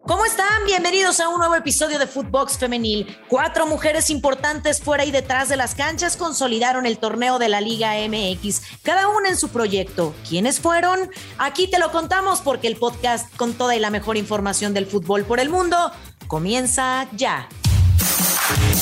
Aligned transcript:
¿Cómo 0.00 0.24
están? 0.24 0.64
Bienvenidos 0.64 1.20
a 1.20 1.28
un 1.28 1.38
nuevo 1.38 1.54
episodio 1.54 1.98
de 1.98 2.06
Footbox 2.06 2.56
Femenil. 2.56 3.18
Cuatro 3.28 3.66
mujeres 3.66 4.10
importantes 4.10 4.80
fuera 4.80 5.04
y 5.04 5.10
detrás 5.10 5.48
de 5.48 5.56
las 5.56 5.74
canchas 5.74 6.16
consolidaron 6.16 6.86
el 6.86 6.98
torneo 6.98 7.38
de 7.38 7.48
la 7.48 7.60
Liga 7.60 7.92
MX, 8.08 8.62
cada 8.82 9.08
una 9.08 9.28
en 9.28 9.36
su 9.36 9.50
proyecto. 9.50 10.14
¿Quiénes 10.28 10.60
fueron? 10.60 11.10
Aquí 11.38 11.68
te 11.68 11.78
lo 11.78 11.92
contamos 11.92 12.40
porque 12.40 12.68
el 12.68 12.76
podcast 12.76 13.34
con 13.36 13.54
toda 13.54 13.76
y 13.76 13.80
la 13.80 13.90
mejor 13.90 14.16
información 14.16 14.72
del 14.72 14.86
fútbol 14.86 15.24
por 15.24 15.40
el 15.40 15.50
mundo 15.50 15.92
comienza 16.26 17.06
ya. 17.12 17.48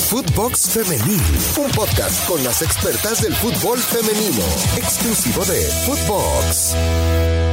Footbox 0.09 0.71
Femenil, 0.71 1.23
un 1.59 1.71
podcast 1.73 2.27
con 2.29 2.43
las 2.45 2.63
expertas 2.63 3.23
del 3.23 3.35
fútbol 3.35 3.79
femenino, 3.79 4.45
exclusivo 4.77 5.45
de 5.45 5.63
Footbox. 5.87 7.50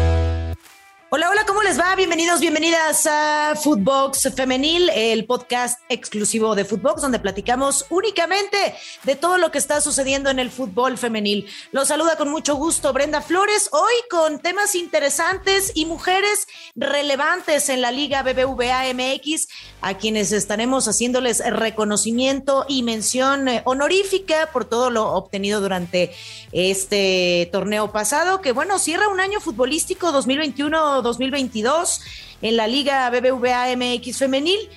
Hola, 1.09 1.29
hola, 1.29 1.45
¿cómo 1.47 1.63
les 1.63 1.79
va? 1.79 1.95
Bienvenidos, 1.95 2.41
bienvenidas 2.41 3.07
a 3.09 3.53
Footbox 3.55 4.29
Femenil, 4.35 4.89
el 4.89 5.25
podcast 5.25 5.79
exclusivo 5.87 6.53
de 6.53 6.65
Footbox, 6.65 7.01
donde 7.01 7.17
platicamos 7.17 7.85
únicamente 7.89 8.57
de 9.03 9.15
todo 9.15 9.37
lo 9.37 9.49
que 9.49 9.57
está 9.57 9.79
sucediendo 9.79 10.29
en 10.29 10.37
el 10.37 10.51
fútbol 10.51 10.97
femenil. 10.97 11.47
Los 11.71 11.87
saluda 11.87 12.17
con 12.17 12.29
mucho 12.29 12.55
gusto 12.55 12.91
Brenda 12.91 13.21
Flores, 13.21 13.69
hoy 13.71 13.93
con 14.09 14.39
temas 14.39 14.75
interesantes 14.75 15.71
y 15.75 15.85
mujeres 15.85 16.45
relevantes 16.75 17.69
en 17.69 17.79
la 17.79 17.91
Liga 17.91 18.21
BBVA 18.21 18.93
MX, 18.93 19.47
a 19.79 19.97
quienes 19.97 20.33
estaremos 20.33 20.89
haciéndoles 20.89 21.41
reconocimiento 21.53 22.65
y 22.67 22.83
mención 22.83 23.47
eh, 23.47 23.61
honorífica 23.63 24.49
por 24.51 24.65
todo 24.65 24.89
lo 24.89 25.13
obtenido 25.13 25.61
durante 25.61 26.13
este 26.51 27.47
torneo 27.53 27.93
pasado, 27.93 28.41
que 28.41 28.51
bueno, 28.51 28.77
cierra 28.77 29.07
un 29.07 29.21
año 29.21 29.39
futbolístico 29.39 30.11
2021 30.11 30.96
2022 31.01 32.01
en 32.41 32.57
la 32.57 32.67
Liga 32.67 33.09
BBVA 33.09 33.75
MX 33.75 34.17
femenil 34.17 34.69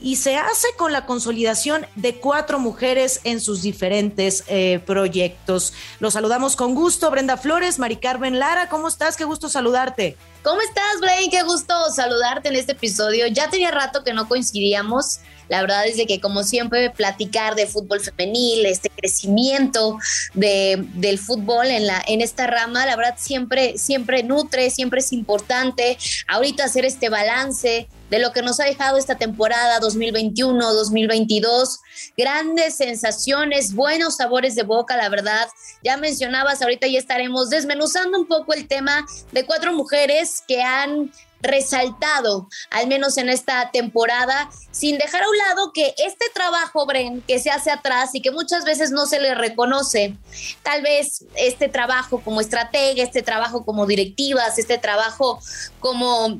y 0.00 0.16
se 0.16 0.36
hace 0.36 0.68
con 0.76 0.92
la 0.92 1.06
consolidación 1.06 1.86
de 1.94 2.16
cuatro 2.16 2.58
mujeres 2.58 3.20
en 3.24 3.40
sus 3.40 3.62
diferentes 3.62 4.44
eh, 4.46 4.80
proyectos. 4.84 5.72
Los 6.00 6.14
saludamos 6.14 6.54
con 6.56 6.74
gusto, 6.74 7.10
Brenda 7.10 7.36
Flores, 7.36 7.78
Mari 7.78 7.96
Carmen 7.96 8.38
Lara, 8.38 8.68
¿cómo 8.68 8.88
estás? 8.88 9.16
Qué 9.16 9.24
gusto 9.24 9.48
saludarte. 9.48 10.16
¿Cómo 10.42 10.60
estás, 10.60 11.00
Blaine? 11.00 11.30
Qué 11.30 11.42
gusto 11.42 11.74
saludarte 11.96 12.48
en 12.48 12.56
este 12.56 12.72
episodio. 12.72 13.26
Ya 13.26 13.50
tenía 13.50 13.70
rato 13.70 14.04
que 14.04 14.12
no 14.12 14.28
coincidíamos. 14.28 15.20
La 15.48 15.60
verdad 15.60 15.86
es 15.86 15.96
de 15.96 16.06
que, 16.06 16.20
como 16.20 16.42
siempre, 16.42 16.90
platicar 16.90 17.54
de 17.54 17.66
fútbol 17.66 18.00
femenil, 18.00 18.66
este 18.66 18.90
crecimiento 18.90 19.98
de, 20.34 20.84
del 20.94 21.18
fútbol 21.18 21.66
en, 21.66 21.86
la, 21.86 22.02
en 22.06 22.20
esta 22.20 22.46
rama, 22.46 22.84
la 22.84 22.96
verdad 22.96 23.14
siempre, 23.16 23.78
siempre 23.78 24.22
nutre, 24.22 24.70
siempre 24.70 25.00
es 25.00 25.12
importante. 25.12 25.98
Ahorita 26.26 26.64
hacer 26.64 26.84
este 26.84 27.08
balance 27.08 27.88
de 28.10 28.18
lo 28.18 28.32
que 28.32 28.42
nos 28.42 28.60
ha 28.60 28.64
dejado 28.64 28.98
esta 28.98 29.16
temporada 29.16 29.80
2021-2022. 29.80 31.78
Grandes 32.16 32.76
sensaciones, 32.76 33.74
buenos 33.74 34.16
sabores 34.16 34.54
de 34.54 34.62
boca, 34.62 34.96
la 34.96 35.08
verdad. 35.08 35.48
Ya 35.82 35.96
mencionabas, 35.96 36.62
ahorita 36.62 36.86
ya 36.86 36.98
estaremos 36.98 37.50
desmenuzando 37.50 38.18
un 38.18 38.26
poco 38.26 38.54
el 38.54 38.68
tema 38.68 39.04
de 39.32 39.44
cuatro 39.44 39.72
mujeres 39.72 40.42
que 40.46 40.62
han 40.62 41.10
resaltado, 41.46 42.48
al 42.70 42.86
menos 42.86 43.16
en 43.18 43.28
esta 43.28 43.70
temporada, 43.70 44.50
sin 44.70 44.98
dejar 44.98 45.22
a 45.22 45.28
un 45.28 45.38
lado 45.38 45.72
que 45.72 45.94
este 45.98 46.26
trabajo, 46.34 46.86
Bren, 46.86 47.22
que 47.22 47.38
se 47.38 47.50
hace 47.50 47.70
atrás 47.70 48.10
y 48.14 48.20
que 48.20 48.30
muchas 48.30 48.64
veces 48.64 48.90
no 48.90 49.06
se 49.06 49.20
le 49.20 49.34
reconoce, 49.34 50.16
tal 50.62 50.82
vez 50.82 51.24
este 51.36 51.68
trabajo 51.68 52.20
como 52.20 52.40
estratega, 52.40 53.02
este 53.02 53.22
trabajo 53.22 53.64
como 53.64 53.86
directivas, 53.86 54.58
este 54.58 54.78
trabajo 54.78 55.40
como 55.80 56.38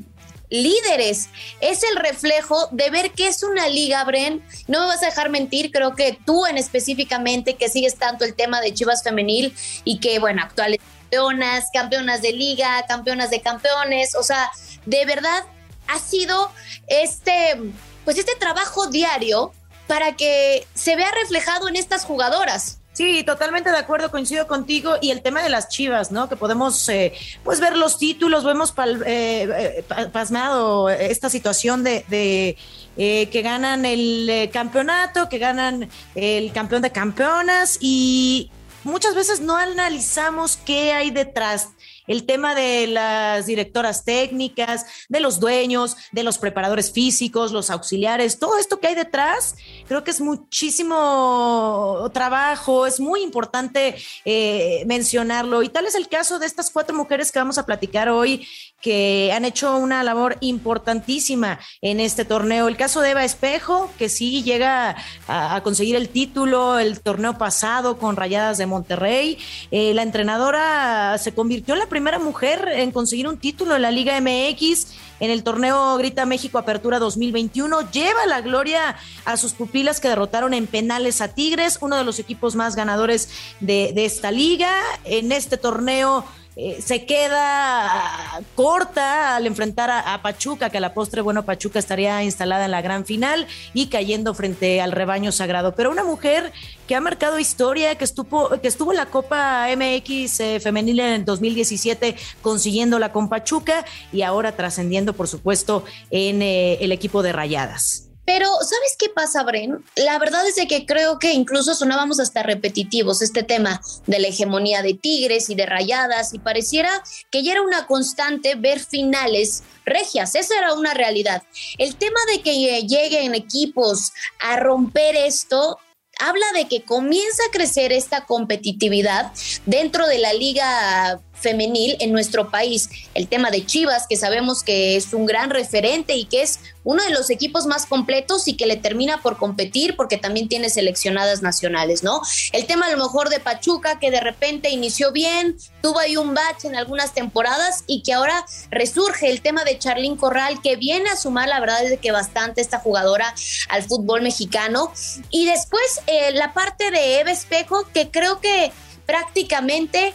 líderes. 0.51 1.29
Es 1.61 1.83
el 1.83 1.97
reflejo 1.97 2.69
de 2.71 2.91
ver 2.91 3.13
que 3.13 3.29
es 3.29 3.43
una 3.43 3.69
liga, 3.69 4.03
Bren. 4.05 4.43
No 4.69 4.81
me 4.81 4.87
vas 4.87 5.03
a 5.03 5.07
dejar 5.07 5.31
mentir, 5.31 5.71
creo 5.71 5.95
que 5.95 6.19
tú 6.25 6.47
en 6.47 6.59
específicamente 6.59 7.57
que 7.57 7.69
sigues 7.69 7.97
tanto 7.97 8.25
el 8.25 8.35
tema 8.35 8.61
de 8.61 8.75
Chivas 8.75 9.03
femenil 9.03 9.55
y 9.85 9.99
que, 9.99 10.19
bueno, 10.19 10.43
actuales 10.43 10.81
campeonas, 11.03 11.65
campeonas 11.73 12.23
de 12.23 12.33
liga, 12.33 12.85
campeonas 12.89 13.31
de 13.31 13.41
campeones, 13.41 14.15
o 14.17 14.23
sea, 14.23 14.51
de 14.87 15.05
verdad 15.05 15.45
ha 15.89 15.99
sido 15.99 16.51
este, 16.89 17.57
pues 18.05 18.19
este 18.19 18.35
trabajo 18.37 18.87
diario 18.87 19.53
para 19.87 20.17
que 20.17 20.67
se 20.75 20.97
vea 20.97 21.11
reflejado 21.13 21.69
en 21.69 21.77
estas 21.77 22.05
jugadoras. 22.05 22.79
Sí, 22.93 23.23
totalmente 23.25 23.71
de 23.71 23.77
acuerdo, 23.77 24.11
coincido 24.11 24.47
contigo. 24.47 24.95
Y 25.03 25.11
el 25.11 25.21
tema 25.21 25.43
de 25.43 25.51
las 25.51 25.69
chivas, 25.69 26.13
¿no? 26.13 26.31
Que 26.31 26.37
podemos, 26.37 26.89
eh, 26.89 27.13
pues, 27.45 27.61
ver 27.61 27.77
los 27.77 27.99
títulos, 27.99 28.43
vemos 28.43 28.73
eh, 29.05 29.85
eh, 29.87 30.09
pasmado 30.11 30.89
esta 30.89 31.29
situación 31.29 31.85
de, 31.85 32.07
de 32.09 32.57
que 32.97 33.43
ganan 33.43 33.85
el 33.85 34.49
campeonato, 34.51 35.29
que 35.29 35.37
ganan 35.37 35.91
el 36.15 36.51
campeón 36.53 36.81
de 36.81 36.91
campeonas 36.91 37.77
y 37.83 38.51
muchas 38.85 39.15
veces 39.15 39.41
no 39.41 39.57
analizamos 39.57 40.57
qué 40.57 40.95
hay 40.95 41.11
detrás 41.11 41.69
el 42.07 42.25
tema 42.25 42.55
de 42.55 42.87
las 42.87 43.47
directoras 43.47 44.05
técnicas, 44.05 44.87
de 45.09 45.21
los 45.21 45.41
dueños, 45.41 45.97
de 46.13 46.23
los 46.23 46.39
preparadores 46.39 46.93
físicos, 46.93 47.53
los 47.53 47.71
auxiliares, 47.71 48.39
todo 48.39 48.59
esto 48.59 48.81
que 48.81 48.89
hay 48.89 48.95
detrás, 48.95 49.57
creo 49.87 50.05
que 50.05 50.11
es 50.11 50.21
muchísimo 50.21 52.11
trabajo, 52.13 52.87
es 52.87 53.01
muy 53.01 53.23
importante 53.23 53.97
eh, 54.25 54.85
mencionarlo. 54.87 55.63
Y 55.63 55.69
tal 55.69 55.87
es 55.87 55.95
el 55.95 56.09
caso 56.09 56.39
de 56.39 56.47
estas 56.47 56.71
cuatro 56.71 56.97
mujeres 56.97 57.33
que 57.33 57.39
vamos 57.39 57.59
a 57.59 57.67
platicar 57.67 58.09
hoy, 58.09 58.47
que 58.87 59.33
han 59.35 59.45
hecho 59.45 59.77
una 59.79 60.05
labor 60.05 60.37
importantísima 60.39 61.59
en 61.83 61.99
este 61.99 62.25
torneo. 62.25 62.69
El 62.69 62.77
caso 62.77 63.01
de 63.01 63.11
Eva 63.11 63.25
Espejo, 63.25 63.91
que 63.99 64.09
sí 64.09 64.45
llega 64.45 64.95
a, 65.27 65.61
conseguir 65.65 65.97
el 65.97 66.09
título 66.09 66.79
el 66.79 67.01
torneo 67.01 67.37
pasado 67.37 67.99
con 67.99 68.15
Rayadas 68.15 68.59
de 68.59 68.67
Monterrey. 68.67 69.39
Eh, 69.73 69.93
la 69.93 70.05
entrenadora 70.05 71.19
se 71.19 71.35
convirtió 71.35 71.75
en 71.75 71.81
la 71.81 71.89
primera 71.89 72.21
mujer 72.21 72.69
en 72.77 72.93
conseguir 72.93 73.27
un 73.27 73.39
título 73.39 73.75
en 73.75 73.83
la 73.83 73.91
Liga 73.91 74.21
MX 74.21 74.95
en 75.19 75.33
el 75.33 75.43
torneo 75.43 75.97
Grita 75.97 76.25
México 76.25 76.57
Apertura 76.57 77.01
2021. 77.01 77.91
Lleva 77.91 78.25
la 78.27 78.41
gloria 78.41 78.95
a 79.25 79.37
sus 79.37 79.55
pupilas 79.55 79.99
que 79.99 80.11
derrotaron 80.11 80.55
en 80.55 80.69
penales 80.69 81.21
a 81.21 81.35
Tigres, 81.35 81.79
uno 81.81 81.97
de 81.97 82.05
los 82.05 82.21
equipos 82.21 82.55
más 82.55 82.77
ganadores 82.77 83.31
de, 83.59 83.91
de 83.93 84.05
esta 84.05 84.31
liga. 84.31 84.71
En 85.03 85.33
este 85.33 85.57
torneo 85.57 86.25
eh, 86.59 86.81
se 86.81 87.05
queda 87.05 88.41
corta 88.55 89.37
al 89.37 89.47
enfrentar 89.47 89.91
a, 89.91 90.23
Pachuca, 90.23 90.71
que 90.71 90.79
a 90.79 90.81
la 90.81 90.95
postre, 90.95 91.21
bueno, 91.21 91.45
Pachuca 91.45 91.79
estaría 91.79 92.25
instalada 92.25 92.65
en 92.65 92.71
la 92.71 92.81
gran 92.81 93.05
final 93.05 93.47
y 93.75 93.89
cayendo 93.89 94.33
frente 94.33 94.81
al 94.81 94.93
rebaño 94.93 95.33
sagrado. 95.33 95.75
Pero 95.75 95.91
una 95.91 96.03
mujer 96.03 96.53
que 96.89 96.95
ha 96.95 97.01
marcado 97.03 97.39
historia, 97.39 97.97
que 97.97 98.05
estuvo, 98.05 98.49
que 98.61 98.69
estuvo 98.69 98.93
en 98.93 98.97
la 98.97 99.07
Copa 99.07 99.67
MX 99.77 100.41
eh, 100.41 100.61
femenil 100.61 101.01
en 101.01 101.13
el 101.13 101.25
2017 101.27 102.17
consiguiéndola 102.41 103.13
con 103.13 103.29
Pachuca 103.29 103.85
y 104.11 104.23
ahora 104.23 104.57
trascendiendo, 104.57 105.13
por 105.13 105.29
supuesto, 105.29 105.85
en 106.11 106.41
eh, 106.41 106.79
el 106.81 106.91
equipo 106.91 107.23
de 107.23 107.33
Rayadas. 107.33 108.06
Pero, 108.27 108.49
¿sabes 108.57 108.97
qué 108.99 109.09
pasa, 109.09 109.45
Bren? 109.45 109.85
La 109.95 110.19
verdad 110.19 110.43
es 110.47 110.57
que 110.67 110.85
creo 110.85 111.21
que 111.21 111.33
incluso 111.33 111.75
sonábamos 111.75 112.19
hasta 112.19 112.43
repetitivos 112.43 113.23
este 113.23 113.45
tema 113.45 113.81
de 114.07 114.19
la 114.19 114.29
hegemonía 114.29 114.83
de 114.83 114.95
Tigres 114.95 115.49
y 115.49 115.55
de 115.55 115.65
Rayadas 115.65 116.35
y 116.35 116.41
pareciera 116.41 116.91
que 117.31 117.45
ya 117.45 117.53
era 117.53 117.63
una 117.63 117.87
constante 117.87 118.57
ver 118.57 118.81
finales 118.81 119.63
regias, 119.85 120.35
esa 120.35 120.59
era 120.59 120.75
una 120.75 120.93
realidad. 120.93 121.45
El 121.79 121.95
tema 121.95 122.19
de 122.33 122.43
que 122.43 122.83
lleguen 122.83 123.37
equipos 123.37 124.13
a 124.41 124.57
romper 124.57 125.15
esto 125.15 125.79
habla 126.19 126.47
de 126.55 126.67
que 126.67 126.83
comienza 126.83 127.43
a 127.47 127.51
crecer 127.51 127.93
esta 127.93 128.25
competitividad 128.25 129.33
dentro 129.67 130.07
de 130.07 130.19
la 130.19 130.33
liga 130.33 131.21
femenil 131.39 131.97
en 132.01 132.13
nuestro 132.13 132.51
país. 132.51 132.89
El 133.15 133.29
tema 133.29 133.51
de 133.51 133.65
Chivas, 133.65 134.07
que 134.09 134.17
sabemos 134.17 134.63
que 134.63 134.97
es 134.97 135.13
un 135.13 135.27
gran 135.27 135.51
referente 135.51 136.17
y 136.17 136.25
que 136.25 136.43
es 136.43 136.61
uno 136.85 137.03
de 137.03 137.11
los 137.11 137.31
equipos 137.31 137.67
más 137.67 137.85
completos 137.85 138.47
y 138.47 138.57
que 138.57 138.67
le 138.67 138.77
termina 138.77 139.21
por 139.21 139.39
competir 139.39 139.97
porque 139.97 140.19
también 140.19 140.49
tiene 140.49 140.71
seleccionadas 140.71 141.43
nacionales, 141.43 142.03
¿no? 142.05 142.23
El 142.53 142.67
tema 142.67 142.87
a 142.87 142.93
lo 142.93 142.99
mejor 142.99 143.29
de 143.29 143.41
Pachuca, 143.41 143.99
que 143.99 144.11
de 144.11 144.21
repente 144.21 144.71
inició 144.71 145.11
bien, 145.11 145.57
tuvo 145.83 145.99
ahí 145.99 146.17
un 146.17 146.35
bache 146.35 146.69
en 146.69 146.77
algunas 146.77 147.13
temporadas 147.13 147.83
y 147.87 148.03
que 148.03 148.13
ahora 148.13 148.45
resurge 148.71 149.31
el 149.31 149.43
tema 149.43 149.65
de 149.65 149.79
Charlín 149.79 150.17
Corral, 150.17 150.61
que 150.63 150.77
viene 150.77 151.11
a 151.11 151.17
sumar, 151.17 151.49
la 151.49 151.61
verdad 151.61 151.85
es 151.85 151.99
que 151.99 152.13
bastante 152.13 152.61
esta 152.61 152.79
jugadora 152.79 153.35
al 153.69 153.83
fútbol 153.83 154.23
mexicano. 154.23 154.93
Y 155.31 155.47
después 155.47 156.01
eh, 156.07 156.33
la 156.33 156.55
parte 156.55 156.91
de 156.91 157.21
Eve 157.21 157.33
Espejo, 157.33 157.85
que 157.93 158.11
creo 158.11 158.41
que 158.41 158.71
prácticamente 159.07 160.15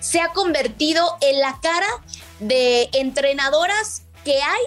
se 0.00 0.20
ha 0.20 0.28
convertido 0.28 1.16
en 1.20 1.40
la 1.40 1.58
cara 1.60 1.88
de 2.40 2.88
entrenadoras 2.92 4.02
que 4.24 4.40
hay 4.40 4.60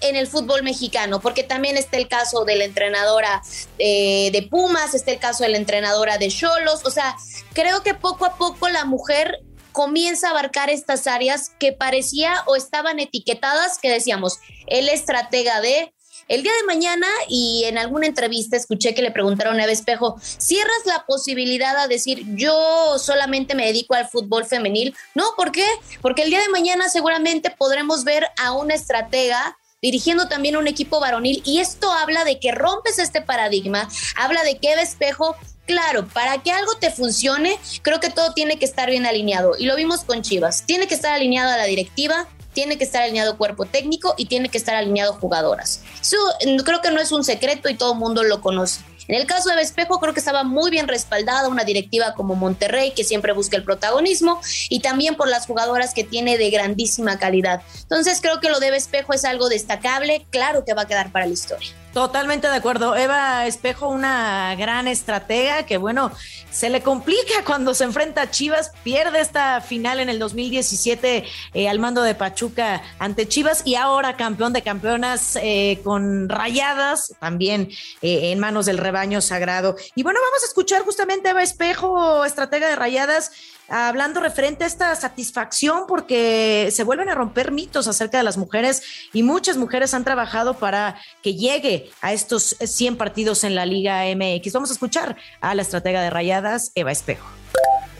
en 0.00 0.16
el 0.16 0.26
fútbol 0.26 0.62
mexicano, 0.62 1.20
porque 1.20 1.42
también 1.42 1.76
está 1.76 1.98
el 1.98 2.08
caso 2.08 2.44
de 2.44 2.56
la 2.56 2.64
entrenadora 2.64 3.42
eh, 3.78 4.30
de 4.32 4.42
Pumas, 4.42 4.94
está 4.94 5.10
el 5.10 5.18
caso 5.18 5.44
de 5.44 5.50
la 5.50 5.58
entrenadora 5.58 6.18
de 6.18 6.28
Cholos, 6.28 6.80
o 6.84 6.90
sea, 6.90 7.16
creo 7.52 7.82
que 7.82 7.94
poco 7.94 8.24
a 8.24 8.36
poco 8.36 8.68
la 8.68 8.84
mujer 8.84 9.40
comienza 9.72 10.28
a 10.28 10.30
abarcar 10.30 10.70
estas 10.70 11.06
áreas 11.06 11.50
que 11.58 11.72
parecía 11.72 12.42
o 12.46 12.56
estaban 12.56 12.98
etiquetadas, 12.98 13.78
que 13.78 13.90
decíamos, 13.90 14.38
el 14.66 14.88
estratega 14.88 15.60
de, 15.60 15.92
el 16.28 16.42
día 16.42 16.52
de 16.60 16.66
mañana 16.66 17.06
y 17.28 17.64
en 17.66 17.78
alguna 17.78 18.06
entrevista 18.06 18.56
escuché 18.56 18.94
que 18.94 19.02
le 19.02 19.10
preguntaron 19.10 19.58
a 19.58 19.64
Eva 19.64 19.72
Espejo, 19.72 20.16
¿cierras 20.20 20.86
la 20.86 21.04
posibilidad 21.06 21.76
a 21.76 21.88
decir 21.88 22.24
yo 22.36 22.98
solamente 22.98 23.54
me 23.54 23.66
dedico 23.66 23.94
al 23.94 24.08
fútbol 24.08 24.44
femenil? 24.44 24.94
No, 25.14 25.24
¿por 25.36 25.52
qué? 25.52 25.66
Porque 26.00 26.22
el 26.22 26.30
día 26.30 26.40
de 26.40 26.48
mañana 26.48 26.88
seguramente 26.88 27.50
podremos 27.50 28.04
ver 28.04 28.26
a 28.38 28.52
una 28.52 28.74
estratega 28.74 29.56
dirigiendo 29.82 30.28
también 30.28 30.56
un 30.56 30.68
equipo 30.68 31.00
varonil 31.00 31.42
y 31.44 31.58
esto 31.60 31.90
habla 31.90 32.24
de 32.24 32.38
que 32.38 32.52
rompes 32.52 32.98
este 32.98 33.22
paradigma, 33.22 33.88
habla 34.16 34.42
de 34.42 34.58
que 34.58 34.72
Eva 34.72 34.82
Espejo 34.82 35.36
Claro, 35.66 36.08
para 36.08 36.42
que 36.42 36.50
algo 36.50 36.74
te 36.80 36.90
funcione, 36.90 37.56
creo 37.82 38.00
que 38.00 38.10
todo 38.10 38.32
tiene 38.32 38.58
que 38.58 38.64
estar 38.64 38.90
bien 38.90 39.06
alineado. 39.06 39.52
Y 39.56 39.66
lo 39.66 39.76
vimos 39.76 40.02
con 40.02 40.20
Chivas. 40.20 40.66
Tiene 40.66 40.88
que 40.88 40.96
estar 40.96 41.12
alineado 41.12 41.52
a 41.52 41.56
la 41.56 41.64
directiva, 41.64 42.26
tiene 42.60 42.76
que 42.76 42.84
estar 42.84 43.02
alineado 43.02 43.38
cuerpo 43.38 43.64
técnico 43.64 44.12
y 44.18 44.26
tiene 44.26 44.50
que 44.50 44.58
estar 44.58 44.74
alineado 44.74 45.14
jugadoras. 45.14 45.80
Eso 45.98 46.18
mm, 46.44 46.58
creo 46.58 46.82
que 46.82 46.90
no 46.90 47.00
es 47.00 47.10
un 47.10 47.24
secreto 47.24 47.70
y 47.70 47.74
todo 47.74 47.94
el 47.94 47.98
mundo 47.98 48.22
lo 48.22 48.42
conoce. 48.42 48.82
En 49.08 49.14
el 49.14 49.26
caso 49.26 49.48
de 49.48 49.62
Espejo, 49.62 49.98
creo 49.98 50.12
que 50.12 50.20
estaba 50.20 50.44
muy 50.44 50.70
bien 50.70 50.86
respaldada 50.86 51.48
una 51.48 51.64
directiva 51.64 52.12
como 52.12 52.34
Monterrey, 52.34 52.92
que 52.92 53.02
siempre 53.02 53.32
busca 53.32 53.56
el 53.56 53.64
protagonismo, 53.64 54.42
y 54.68 54.80
también 54.80 55.14
por 55.16 55.26
las 55.26 55.46
jugadoras 55.46 55.94
que 55.94 56.04
tiene 56.04 56.36
de 56.36 56.50
grandísima 56.50 57.18
calidad. 57.18 57.62
Entonces, 57.80 58.20
creo 58.20 58.40
que 58.40 58.50
lo 58.50 58.60
de 58.60 58.76
Espejo 58.76 59.14
es 59.14 59.24
algo 59.24 59.48
destacable, 59.48 60.26
claro 60.28 60.66
que 60.66 60.74
va 60.74 60.82
a 60.82 60.86
quedar 60.86 61.10
para 61.10 61.24
la 61.24 61.32
historia. 61.32 61.70
Totalmente 61.92 62.46
de 62.46 62.54
acuerdo. 62.54 62.94
Eva 62.94 63.46
Espejo, 63.46 63.88
una 63.88 64.54
gran 64.54 64.86
estratega 64.86 65.66
que, 65.66 65.76
bueno, 65.76 66.12
se 66.50 66.70
le 66.70 66.82
complica 66.82 67.42
cuando 67.44 67.74
se 67.74 67.82
enfrenta 67.82 68.22
a 68.22 68.30
Chivas, 68.30 68.70
pierde 68.84 69.20
esta 69.20 69.60
final 69.60 69.98
en 69.98 70.08
el 70.08 70.20
2017 70.20 71.24
eh, 71.52 71.68
al 71.68 71.80
mando 71.80 72.02
de 72.02 72.14
Pachuca 72.14 72.82
ante 73.00 73.26
Chivas 73.26 73.62
y 73.64 73.74
ahora 73.74 74.16
campeón 74.16 74.52
de 74.52 74.62
campeonas 74.62 75.36
eh, 75.42 75.80
con 75.82 76.28
rayadas, 76.28 77.12
también 77.18 77.70
eh, 78.02 78.30
en 78.30 78.38
manos 78.38 78.66
del 78.66 78.78
rebaño 78.78 79.20
sagrado. 79.20 79.74
Y 79.96 80.04
bueno, 80.04 80.20
vamos 80.22 80.44
a 80.44 80.46
escuchar 80.46 80.82
justamente 80.82 81.26
a 81.26 81.30
Eva 81.32 81.42
Espejo, 81.42 82.24
estratega 82.24 82.68
de 82.68 82.76
rayadas, 82.76 83.32
hablando 83.70 84.20
referente 84.20 84.64
a 84.64 84.66
esta 84.66 84.94
satisfacción 84.96 85.84
porque 85.86 86.68
se 86.72 86.84
vuelven 86.84 87.08
a 87.08 87.14
romper 87.14 87.52
mitos 87.52 87.86
acerca 87.86 88.18
de 88.18 88.24
las 88.24 88.36
mujeres 88.36 88.82
y 89.12 89.22
muchas 89.22 89.56
mujeres 89.56 89.94
han 89.94 90.04
trabajado 90.04 90.54
para 90.54 90.96
que 91.22 91.34
llegue 91.34 91.90
a 92.00 92.12
estos 92.12 92.56
100 92.60 92.96
partidos 92.96 93.44
en 93.44 93.54
la 93.54 93.64
Liga 93.64 94.02
MX. 94.14 94.52
Vamos 94.52 94.70
a 94.70 94.74
escuchar 94.74 95.16
a 95.40 95.54
la 95.54 95.62
estratega 95.62 96.02
de 96.02 96.10
Rayadas, 96.10 96.72
Eva 96.74 96.90
Espejo 96.92 97.26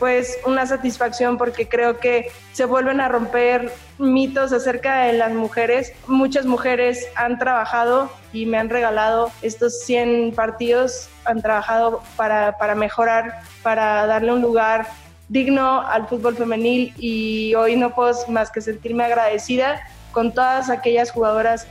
pues 0.00 0.38
una 0.46 0.66
satisfacción 0.66 1.36
porque 1.36 1.68
creo 1.68 2.00
que 2.00 2.32
se 2.54 2.64
vuelven 2.64 3.02
a 3.02 3.08
romper 3.08 3.70
mitos 3.98 4.50
acerca 4.50 5.02
de 5.02 5.12
las 5.12 5.32
mujeres. 5.32 5.92
Muchas 6.06 6.46
mujeres 6.46 7.06
han 7.14 7.38
trabajado 7.38 8.10
y 8.32 8.46
me 8.46 8.56
han 8.56 8.70
regalado 8.70 9.30
estos 9.42 9.84
100 9.84 10.32
partidos, 10.34 11.10
han 11.26 11.42
trabajado 11.42 12.02
para, 12.16 12.56
para 12.56 12.74
mejorar, 12.74 13.42
para 13.62 14.06
darle 14.06 14.32
un 14.32 14.40
lugar 14.40 14.88
digno 15.30 15.80
al 15.80 16.08
fútbol 16.08 16.36
femenil 16.36 16.92
y 16.98 17.54
hoy 17.54 17.76
no 17.76 17.94
puedo 17.94 18.12
más 18.28 18.50
que 18.50 18.60
sentirme 18.60 19.04
agradecida 19.04 19.80
con 20.10 20.34
todas 20.34 20.68
aquellas 20.68 21.12
jugadoras. 21.12 21.66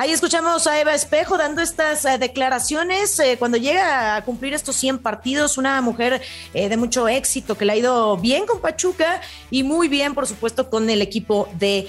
Ahí 0.00 0.12
escuchamos 0.12 0.68
a 0.68 0.80
Eva 0.80 0.94
Espejo 0.94 1.36
dando 1.36 1.60
estas 1.60 2.04
eh, 2.04 2.18
declaraciones 2.18 3.18
eh, 3.18 3.34
cuando 3.36 3.56
llega 3.56 4.14
a 4.14 4.24
cumplir 4.24 4.54
estos 4.54 4.76
100 4.76 5.00
partidos, 5.00 5.58
una 5.58 5.80
mujer 5.80 6.22
eh, 6.54 6.68
de 6.68 6.76
mucho 6.76 7.08
éxito 7.08 7.58
que 7.58 7.64
le 7.64 7.72
ha 7.72 7.76
ido 7.76 8.16
bien 8.16 8.46
con 8.46 8.60
Pachuca 8.60 9.20
y 9.50 9.64
muy 9.64 9.88
bien, 9.88 10.14
por 10.14 10.28
supuesto, 10.28 10.70
con 10.70 10.88
el 10.88 11.02
equipo 11.02 11.48
de 11.58 11.88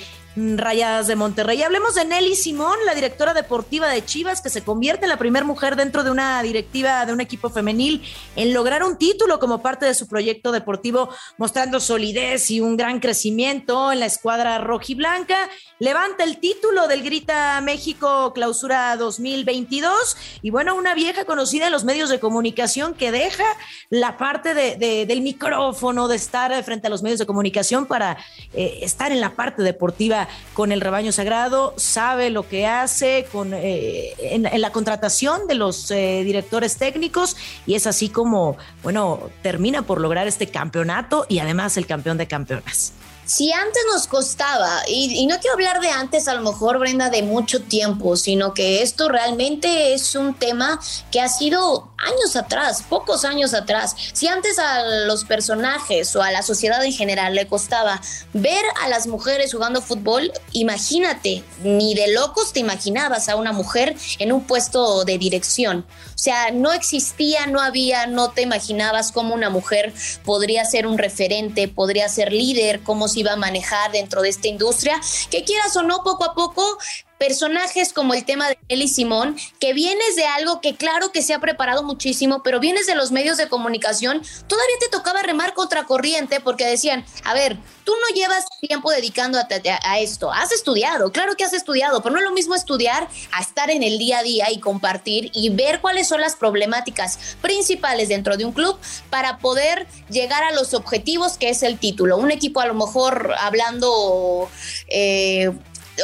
Rayadas 0.57 1.07
de 1.07 1.15
Monterrey. 1.15 1.61
Hablemos 1.63 1.95
de 1.95 2.05
Nelly 2.05 2.35
Simón, 2.35 2.77
la 2.85 2.95
directora 2.95 3.33
deportiva 3.33 3.89
de 3.89 4.05
Chivas, 4.05 4.41
que 4.41 4.49
se 4.49 4.63
convierte 4.63 5.05
en 5.05 5.09
la 5.09 5.17
primera 5.17 5.45
mujer 5.45 5.75
dentro 5.75 6.03
de 6.03 6.11
una 6.11 6.41
directiva 6.41 7.05
de 7.05 7.13
un 7.13 7.19
equipo 7.19 7.49
femenil 7.49 8.01
en 8.35 8.53
lograr 8.53 8.83
un 8.83 8.97
título 8.97 9.39
como 9.39 9.61
parte 9.61 9.85
de 9.85 9.93
su 9.93 10.07
proyecto 10.07 10.51
deportivo, 10.51 11.09
mostrando 11.37 11.79
solidez 11.79 12.51
y 12.51 12.61
un 12.61 12.77
gran 12.77 12.99
crecimiento 12.99 13.91
en 13.91 13.99
la 13.99 14.05
escuadra 14.05 14.57
rojiblanca. 14.59 15.49
Levanta 15.79 16.23
el 16.23 16.37
título 16.37 16.87
del 16.87 17.03
Grita 17.03 17.59
México 17.61 18.31
Clausura 18.33 18.95
2022 18.97 20.17
y 20.41 20.51
bueno, 20.51 20.75
una 20.75 20.93
vieja 20.93 21.25
conocida 21.25 21.67
en 21.67 21.71
los 21.71 21.83
medios 21.83 22.09
de 22.09 22.19
comunicación 22.19 22.93
que 22.93 23.11
deja 23.11 23.45
la 23.89 24.17
parte 24.17 24.53
de, 24.53 25.05
del 25.05 25.21
micrófono, 25.21 26.07
de 26.07 26.15
estar 26.15 26.63
frente 26.63 26.87
a 26.87 26.89
los 26.89 27.03
medios 27.03 27.19
de 27.19 27.25
comunicación 27.25 27.85
para 27.85 28.17
eh, 28.53 28.79
estar 28.81 29.11
en 29.11 29.19
la 29.19 29.35
parte 29.35 29.63
deportiva 29.63 30.28
con 30.53 30.71
el 30.71 30.81
rebaño 30.81 31.11
sagrado, 31.11 31.73
sabe 31.77 32.29
lo 32.29 32.47
que 32.47 32.67
hace 32.67 33.27
con, 33.31 33.53
eh, 33.53 34.13
en, 34.19 34.61
la 34.61 34.71
contratación 34.71 35.47
de 35.47 35.55
los 35.55 35.89
eh, 35.91 36.23
directores 36.23 36.77
técnicos 36.77 37.35
y 37.65 37.75
es 37.75 37.87
así 37.87 38.09
como, 38.09 38.57
bueno, 38.83 39.29
termina 39.41 39.81
por 39.83 40.01
lograr 40.01 40.27
este 40.27 40.47
campeonato 40.47 41.25
y 41.29 41.39
además 41.39 41.77
el 41.77 41.85
campeón 41.85 42.17
de 42.17 42.27
campeonas 42.27 42.93
si 43.29 43.51
antes 43.51 43.83
nos 43.93 44.07
costaba, 44.07 44.81
y, 44.87 45.27
no 45.27 45.39
quiero 45.39 45.53
hablar 45.53 45.81
de 45.81 45.91
antes 45.91 46.27
a 46.27 46.33
lo 46.33 46.41
mejor, 46.41 46.79
Brenda, 46.79 47.11
de 47.11 47.21
mucho 47.21 47.61
tiempo, 47.61 48.17
sino 48.17 48.55
que 48.55 48.81
esto 48.81 49.07
realmente 49.07 49.93
es 49.93 50.15
un 50.15 50.33
tema 50.33 50.79
que 51.11 51.21
ha 51.21 51.29
sido 51.29 51.91
años 51.99 52.35
atrás, 52.35 52.83
pocos 52.89 53.25
años 53.25 53.53
atrás. 53.53 53.95
Si 54.13 54.27
antes 54.27 54.57
a 54.57 55.05
los 55.05 55.25
personajes 55.25 56.15
o 56.15 56.23
a 56.23 56.31
la 56.31 56.41
sociedad 56.41 56.83
en 56.83 56.93
general 56.93 57.35
le 57.35 57.45
costaba 57.45 58.01
ver 58.33 58.63
a 58.81 58.87
las 58.87 59.05
mujeres 59.05 59.53
jugando 59.53 59.81
fútbol, 59.81 60.31
imagínate, 60.53 61.43
ni 61.63 61.93
de 61.93 62.11
locos 62.13 62.51
te 62.51 62.61
imaginabas 62.61 63.29
a 63.29 63.35
una 63.35 63.51
mujer 63.51 63.95
en 64.17 64.31
un 64.31 64.45
puesto 64.45 65.05
de 65.05 65.19
dirección. 65.19 65.85
O 66.15 66.21
sea, 66.21 66.51
no 66.51 66.73
existía, 66.73 67.45
no 67.47 67.61
había, 67.61 68.07
no 68.07 68.31
te 68.31 68.41
imaginabas 68.41 69.11
cómo 69.11 69.35
una 69.35 69.49
mujer 69.49 69.93
podría 70.25 70.65
ser 70.65 70.87
un 70.87 70.97
referente, 70.97 71.67
podría 71.67 72.09
ser 72.09 72.33
líder, 72.33 72.81
cómo 72.81 73.07
si 73.07 73.18
iba 73.19 73.33
a 73.33 73.35
manejar 73.35 73.91
dentro 73.91 74.21
de 74.21 74.29
esta 74.29 74.47
industria, 74.47 74.99
que 75.29 75.43
quieras 75.43 75.75
o 75.75 75.83
no, 75.83 76.03
poco 76.03 76.23
a 76.25 76.33
poco 76.33 76.77
personajes 77.19 77.91
como 77.93 78.13
el 78.13 78.23
tema 78.23 78.47
de 78.47 78.57
Nelly 78.69 78.87
Simón, 78.87 79.37
que 79.59 79.73
vienes 79.73 80.15
de 80.15 80.25
algo 80.25 80.61
que 80.61 80.75
claro 80.75 81.11
que 81.11 81.21
se 81.21 81.33
ha 81.33 81.39
preparado 81.39 81.83
muchísimo, 81.83 82.41
pero 82.41 82.59
vienes 82.59 82.87
de 82.87 82.95
los 82.95 83.11
medios 83.11 83.37
de 83.37 83.49
comunicación, 83.49 84.21
todavía 84.47 84.75
te 84.79 84.87
tocaba 84.87 85.21
remar 85.21 85.53
contra 85.53 85.83
corriente 85.83 86.39
porque 86.39 86.65
decían, 86.65 87.05
a 87.25 87.33
ver, 87.33 87.57
tú 87.83 87.91
no 87.91 88.15
llevas 88.15 88.45
tiempo 88.61 88.89
dedicándote 88.89 89.61
a, 89.83 89.99
esto, 89.99 90.31
has 90.31 90.53
estudiado, 90.53 91.11
claro 91.11 91.35
que 91.35 91.43
has 91.43 91.53
estudiado, 91.53 92.01
pero 92.01 92.13
no 92.13 92.21
es 92.21 92.25
lo 92.25 92.31
mismo 92.31 92.55
estudiar 92.55 93.09
a 93.33 93.41
estar 93.41 93.69
en 93.69 93.83
el 93.83 93.99
día 93.99 94.19
a 94.19 94.23
día 94.23 94.49
y 94.49 94.59
compartir 94.59 95.29
y 95.33 95.49
ver 95.49 95.81
cuáles 95.81 96.07
son 96.07 96.21
las 96.21 96.37
problemáticas 96.37 97.37
principales 97.41 98.07
dentro 98.07 98.37
de 98.37 98.45
un 98.45 98.53
club 98.53 98.79
para 99.09 99.39
poder 99.39 99.87
llegar 100.09 100.43
a 100.43 100.53
los 100.53 100.73
objetivos 100.73 101.37
que 101.37 101.49
es 101.49 101.63
el 101.63 101.77
título. 101.79 102.17
Un 102.17 102.31
equipo 102.31 102.61
a 102.61 102.65
lo 102.65 102.75
mejor 102.75 103.35
hablando... 103.37 104.49
Eh, 104.87 105.51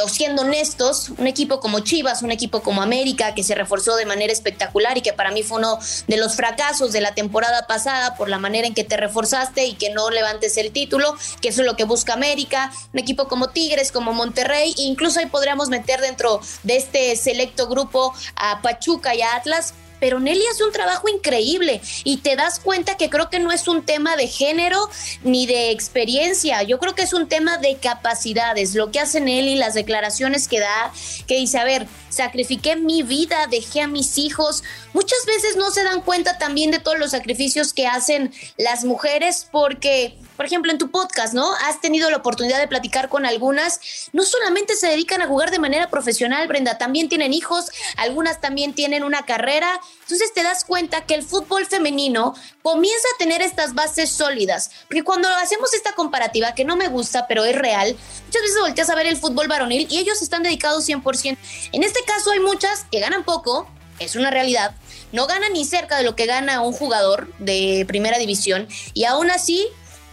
siendo 0.08 0.42
honestos, 0.42 1.10
un 1.18 1.26
equipo 1.26 1.60
como 1.60 1.80
Chivas, 1.80 2.22
un 2.22 2.30
equipo 2.30 2.62
como 2.62 2.82
América, 2.82 3.34
que 3.34 3.42
se 3.42 3.54
reforzó 3.54 3.96
de 3.96 4.06
manera 4.06 4.32
espectacular 4.32 4.98
y 4.98 5.02
que 5.02 5.12
para 5.12 5.30
mí 5.30 5.42
fue 5.42 5.58
uno 5.58 5.78
de 6.06 6.16
los 6.16 6.36
fracasos 6.36 6.92
de 6.92 7.00
la 7.00 7.14
temporada 7.14 7.66
pasada 7.66 8.14
por 8.16 8.28
la 8.28 8.38
manera 8.38 8.66
en 8.66 8.74
que 8.74 8.84
te 8.84 8.96
reforzaste 8.96 9.64
y 9.66 9.74
que 9.74 9.90
no 9.90 10.10
levantes 10.10 10.56
el 10.56 10.72
título, 10.72 11.16
que 11.40 11.48
eso 11.48 11.62
es 11.62 11.66
lo 11.66 11.76
que 11.76 11.84
busca 11.84 12.14
América, 12.14 12.72
un 12.92 12.98
equipo 12.98 13.28
como 13.28 13.48
Tigres, 13.48 13.92
como 13.92 14.12
Monterrey, 14.12 14.74
e 14.78 14.82
incluso 14.82 15.20
ahí 15.20 15.26
podríamos 15.26 15.68
meter 15.68 16.00
dentro 16.00 16.40
de 16.62 16.76
este 16.76 17.16
selecto 17.16 17.68
grupo 17.68 18.14
a 18.36 18.60
Pachuca 18.62 19.14
y 19.14 19.22
a 19.22 19.36
Atlas, 19.36 19.74
pero 20.00 20.20
Nelly 20.20 20.42
hace 20.52 20.64
un 20.64 20.72
trabajo 20.72 21.08
increíble 21.08 21.80
y 22.04 22.18
te 22.18 22.36
das 22.36 22.60
cuenta 22.60 22.96
que 22.96 23.10
creo 23.10 23.30
que 23.30 23.38
no 23.38 23.52
es 23.52 23.68
un 23.68 23.84
tema 23.84 24.16
de 24.16 24.28
género 24.28 24.88
ni 25.22 25.46
de 25.46 25.70
experiencia, 25.70 26.62
yo 26.62 26.78
creo 26.78 26.94
que 26.94 27.02
es 27.02 27.12
un 27.12 27.28
tema 27.28 27.58
de 27.58 27.76
capacidades, 27.76 28.74
lo 28.74 28.90
que 28.90 29.00
hace 29.00 29.20
Nelly, 29.20 29.56
las 29.56 29.74
declaraciones 29.74 30.48
que 30.48 30.60
da, 30.60 30.92
que 31.26 31.36
dice, 31.36 31.58
a 31.58 31.64
ver, 31.64 31.86
sacrifiqué 32.10 32.76
mi 32.76 33.02
vida, 33.02 33.46
dejé 33.50 33.82
a 33.82 33.86
mis 33.86 34.18
hijos, 34.18 34.62
muchas 34.92 35.24
veces 35.26 35.56
no 35.56 35.70
se 35.70 35.84
dan 35.84 36.00
cuenta 36.00 36.38
también 36.38 36.70
de 36.70 36.78
todos 36.78 36.98
los 36.98 37.10
sacrificios 37.10 37.72
que 37.72 37.86
hacen 37.86 38.32
las 38.56 38.84
mujeres 38.84 39.48
porque 39.50 40.16
por 40.36 40.46
ejemplo, 40.46 40.70
en 40.70 40.78
tu 40.78 40.90
podcast, 40.90 41.34
¿no? 41.34 41.52
Has 41.66 41.80
tenido 41.80 42.10
la 42.10 42.18
oportunidad 42.18 42.58
de 42.58 42.68
platicar 42.68 43.08
con 43.08 43.26
algunas, 43.26 43.80
no 44.12 44.24
solamente 44.24 44.76
se 44.76 44.88
dedican 44.88 45.22
a 45.22 45.26
jugar 45.26 45.50
de 45.50 45.58
manera 45.58 45.90
profesional, 45.90 46.46
Brenda, 46.48 46.78
también 46.78 47.08
tienen 47.08 47.32
hijos, 47.32 47.66
algunas 47.96 48.40
también 48.40 48.74
tienen 48.74 49.04
una 49.04 49.24
carrera, 49.24 49.80
entonces 50.02 50.32
te 50.34 50.42
das 50.42 50.64
cuenta 50.64 51.06
que 51.06 51.14
el 51.14 51.22
fútbol 51.22 51.66
femenino 51.66 52.34
comienza 52.62 53.08
a 53.14 53.18
tener 53.18 53.42
estas 53.42 53.74
bases 53.74 54.10
sólidas, 54.10 54.70
porque 54.88 55.04
cuando 55.04 55.28
hacemos 55.28 55.74
esta 55.74 55.92
comparativa, 55.92 56.54
que 56.54 56.64
no 56.64 56.76
me 56.76 56.88
gusta, 56.88 57.26
pero 57.26 57.44
es 57.44 57.56
real, 57.56 57.96
muchas 58.26 58.42
veces 58.42 58.58
volteas 58.60 58.90
a 58.90 58.94
ver 58.94 59.06
el 59.06 59.16
fútbol 59.16 59.48
varonil 59.48 59.86
y 59.90 59.98
ellos 59.98 60.22
están 60.22 60.42
dedicados 60.42 60.88
100%. 60.88 61.36
En 61.72 61.82
este 61.82 62.00
caso 62.04 62.30
hay 62.30 62.40
muchas 62.40 62.84
que 62.90 63.00
ganan 63.00 63.24
poco, 63.24 63.68
es 63.98 64.16
una 64.16 64.30
realidad, 64.30 64.74
no 65.12 65.26
gana 65.26 65.48
ni 65.48 65.64
cerca 65.64 65.96
de 65.96 66.04
lo 66.04 66.16
que 66.16 66.26
gana 66.26 66.60
un 66.60 66.72
jugador 66.72 67.32
de 67.38 67.84
primera 67.88 68.18
división 68.18 68.68
y 68.92 69.04
aún 69.04 69.30
así 69.30 69.66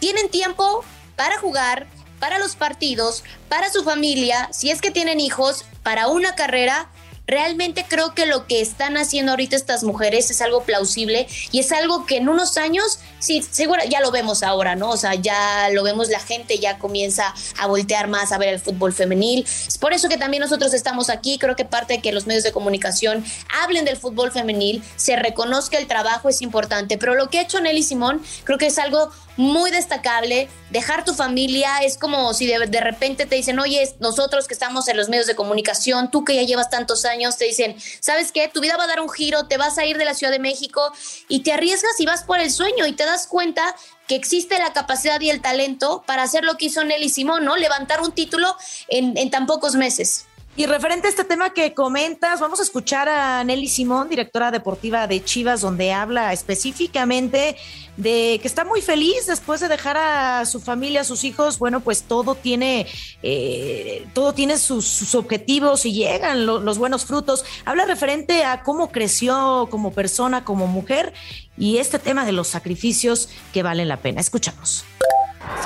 tienen 0.04 0.28
tiempo 0.28 0.84
para 1.16 1.38
jugar, 1.38 1.86
para 2.20 2.38
los 2.38 2.56
partidos, 2.56 3.24
para 3.48 3.70
su 3.70 3.84
familia, 3.84 4.50
si 4.52 4.70
es 4.70 4.82
que 4.82 4.90
tienen 4.90 5.18
hijos, 5.18 5.64
para 5.82 6.08
una 6.08 6.34
carrera 6.34 6.90
Realmente 7.26 7.86
creo 7.88 8.14
que 8.14 8.26
lo 8.26 8.46
que 8.46 8.60
están 8.60 8.98
haciendo 8.98 9.32
ahorita 9.32 9.56
estas 9.56 9.82
mujeres 9.82 10.30
es 10.30 10.42
algo 10.42 10.62
plausible 10.64 11.26
y 11.52 11.60
es 11.60 11.72
algo 11.72 12.04
que 12.04 12.18
en 12.18 12.28
unos 12.28 12.58
años, 12.58 12.98
sí, 13.18 13.42
seguro 13.42 13.80
ya 13.88 14.00
lo 14.00 14.10
vemos 14.10 14.42
ahora, 14.42 14.76
¿no? 14.76 14.90
O 14.90 14.96
sea, 14.98 15.14
ya 15.14 15.70
lo 15.72 15.82
vemos, 15.82 16.08
la 16.08 16.20
gente 16.20 16.58
ya 16.58 16.78
comienza 16.78 17.34
a 17.58 17.66
voltear 17.66 18.08
más 18.08 18.32
a 18.32 18.38
ver 18.38 18.50
el 18.50 18.60
fútbol 18.60 18.92
femenil. 18.92 19.44
Es 19.44 19.78
por 19.78 19.94
eso 19.94 20.10
que 20.10 20.18
también 20.18 20.42
nosotros 20.42 20.74
estamos 20.74 21.08
aquí. 21.08 21.38
Creo 21.38 21.56
que 21.56 21.64
parte 21.64 21.94
de 21.94 22.02
que 22.02 22.12
los 22.12 22.26
medios 22.26 22.44
de 22.44 22.52
comunicación 22.52 23.24
hablen 23.62 23.86
del 23.86 23.96
fútbol 23.96 24.30
femenil, 24.30 24.84
se 24.96 25.16
reconozca 25.16 25.78
el 25.78 25.86
trabajo 25.86 26.28
es 26.28 26.42
importante, 26.42 26.98
pero 26.98 27.14
lo 27.14 27.30
que 27.30 27.38
ha 27.38 27.42
hecho 27.42 27.58
Nelly 27.58 27.82
Simón 27.82 28.22
creo 28.44 28.58
que 28.58 28.66
es 28.66 28.78
algo 28.78 29.10
muy 29.36 29.70
destacable. 29.70 30.48
Dejar 30.70 31.04
tu 31.04 31.14
familia 31.14 31.78
es 31.78 31.98
como 31.98 32.32
si 32.34 32.46
de, 32.46 32.66
de 32.66 32.80
repente 32.80 33.26
te 33.26 33.36
dicen, 33.36 33.58
oye, 33.58 33.94
nosotros 34.00 34.46
que 34.46 34.54
estamos 34.54 34.88
en 34.88 34.96
los 34.96 35.08
medios 35.08 35.26
de 35.26 35.34
comunicación, 35.34 36.10
tú 36.10 36.24
que 36.24 36.34
ya 36.34 36.42
llevas 36.42 36.70
tantos 36.70 37.04
años, 37.04 37.36
te 37.36 37.44
dicen, 37.44 37.76
¿sabes 38.00 38.32
qué? 38.32 38.48
Tu 38.48 38.60
vida 38.60 38.76
va 38.76 38.84
a 38.84 38.88
dar 38.88 39.00
un 39.00 39.10
giro, 39.10 39.46
te 39.46 39.56
vas 39.56 39.78
a 39.78 39.84
ir 39.84 39.98
de 39.98 40.04
la 40.04 40.14
Ciudad 40.14 40.32
de 40.32 40.38
México 40.38 40.92
y 41.28 41.40
te 41.40 41.52
arriesgas 41.52 41.98
y 41.98 42.06
vas 42.06 42.24
por 42.24 42.40
el 42.40 42.50
sueño 42.50 42.86
y 42.86 42.92
te 42.92 43.04
das 43.04 43.26
cuenta 43.26 43.74
que 44.06 44.14
existe 44.14 44.58
la 44.58 44.72
capacidad 44.72 45.20
y 45.20 45.30
el 45.30 45.40
talento 45.40 46.04
para 46.06 46.22
hacer 46.22 46.44
lo 46.44 46.56
que 46.56 46.66
hizo 46.66 46.84
Nelly 46.84 47.08
Simón, 47.08 47.44
¿no? 47.44 47.56
Levantar 47.56 48.00
un 48.02 48.12
título 48.12 48.56
en, 48.88 49.16
en 49.16 49.30
tan 49.30 49.46
pocos 49.46 49.74
meses. 49.74 50.26
Y 50.56 50.66
referente 50.66 51.08
a 51.08 51.10
este 51.10 51.24
tema 51.24 51.50
que 51.50 51.74
comentas, 51.74 52.38
vamos 52.38 52.60
a 52.60 52.62
escuchar 52.62 53.08
a 53.08 53.42
Nelly 53.42 53.66
Simón, 53.66 54.08
directora 54.08 54.52
deportiva 54.52 55.08
de 55.08 55.24
Chivas, 55.24 55.60
donde 55.60 55.92
habla 55.92 56.32
específicamente 56.32 57.56
de 57.96 58.38
que 58.40 58.46
está 58.46 58.64
muy 58.64 58.80
feliz 58.80 59.26
después 59.26 59.60
de 59.60 59.66
dejar 59.66 59.96
a 59.96 60.46
su 60.46 60.60
familia, 60.60 61.00
a 61.00 61.04
sus 61.04 61.24
hijos. 61.24 61.58
Bueno, 61.58 61.80
pues 61.80 62.04
todo 62.04 62.36
tiene, 62.36 62.86
eh, 63.24 64.06
todo 64.14 64.32
tiene 64.32 64.56
sus, 64.56 65.12
objetivos 65.16 65.86
y 65.86 65.92
llegan 65.92 66.46
los 66.46 66.78
buenos 66.78 67.04
frutos. 67.04 67.44
Habla 67.64 67.84
referente 67.84 68.44
a 68.44 68.62
cómo 68.62 68.92
creció 68.92 69.66
como 69.72 69.92
persona, 69.92 70.44
como 70.44 70.68
mujer 70.68 71.12
y 71.58 71.78
este 71.78 71.98
tema 71.98 72.24
de 72.24 72.30
los 72.30 72.46
sacrificios 72.46 73.28
que 73.52 73.64
valen 73.64 73.88
la 73.88 73.96
pena. 73.96 74.20
Escuchamos. 74.20 74.84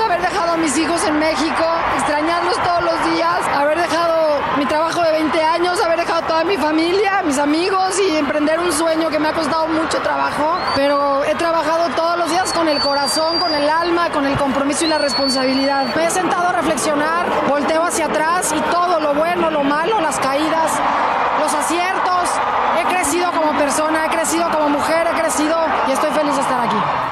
Haber 0.02 0.22
dejado 0.22 0.52
a 0.52 0.56
mis 0.56 0.76
hijos 0.78 1.04
en 1.04 1.18
México, 1.18 1.64
extrañarlos 1.98 2.54
todos 2.62 2.82
los 2.84 3.14
días, 3.14 3.40
haber 3.52 3.76
dejado 3.76 4.17
mi 4.58 4.66
trabajo 4.66 5.00
de 5.02 5.12
20 5.12 5.40
años, 5.40 5.80
haber 5.80 6.00
dejado 6.00 6.22
toda 6.22 6.42
mi 6.42 6.56
familia, 6.56 7.22
mis 7.22 7.38
amigos 7.38 7.96
y 8.00 8.16
emprender 8.16 8.58
un 8.58 8.72
sueño 8.72 9.08
que 9.08 9.20
me 9.20 9.28
ha 9.28 9.32
costado 9.32 9.68
mucho 9.68 9.98
trabajo, 10.00 10.58
pero 10.74 11.22
he 11.24 11.34
trabajado 11.36 11.88
todos 11.94 12.18
los 12.18 12.30
días 12.30 12.52
con 12.52 12.68
el 12.68 12.80
corazón, 12.80 13.38
con 13.38 13.54
el 13.54 13.70
alma, 13.70 14.10
con 14.10 14.26
el 14.26 14.36
compromiso 14.36 14.84
y 14.84 14.88
la 14.88 14.98
responsabilidad. 14.98 15.94
Me 15.94 16.06
he 16.06 16.10
sentado 16.10 16.48
a 16.48 16.52
reflexionar, 16.52 17.26
volteo 17.48 17.84
hacia 17.84 18.06
atrás 18.06 18.52
y 18.52 18.60
todo, 18.72 18.98
lo 18.98 19.14
bueno, 19.14 19.48
lo 19.50 19.62
malo, 19.62 20.00
las 20.00 20.18
caídas, 20.18 20.72
los 21.40 21.54
aciertos. 21.54 22.28
He 22.80 22.84
crecido 22.92 23.30
como 23.30 23.56
persona, 23.56 24.06
he 24.06 24.08
crecido 24.08 24.50
como 24.50 24.70
mujer, 24.70 25.06
he 25.06 25.20
crecido 25.20 25.56
y 25.86 25.92
estoy 25.92 26.10
feliz 26.10 26.34
de 26.34 26.40
estar 26.40 26.60
aquí. 26.60 27.07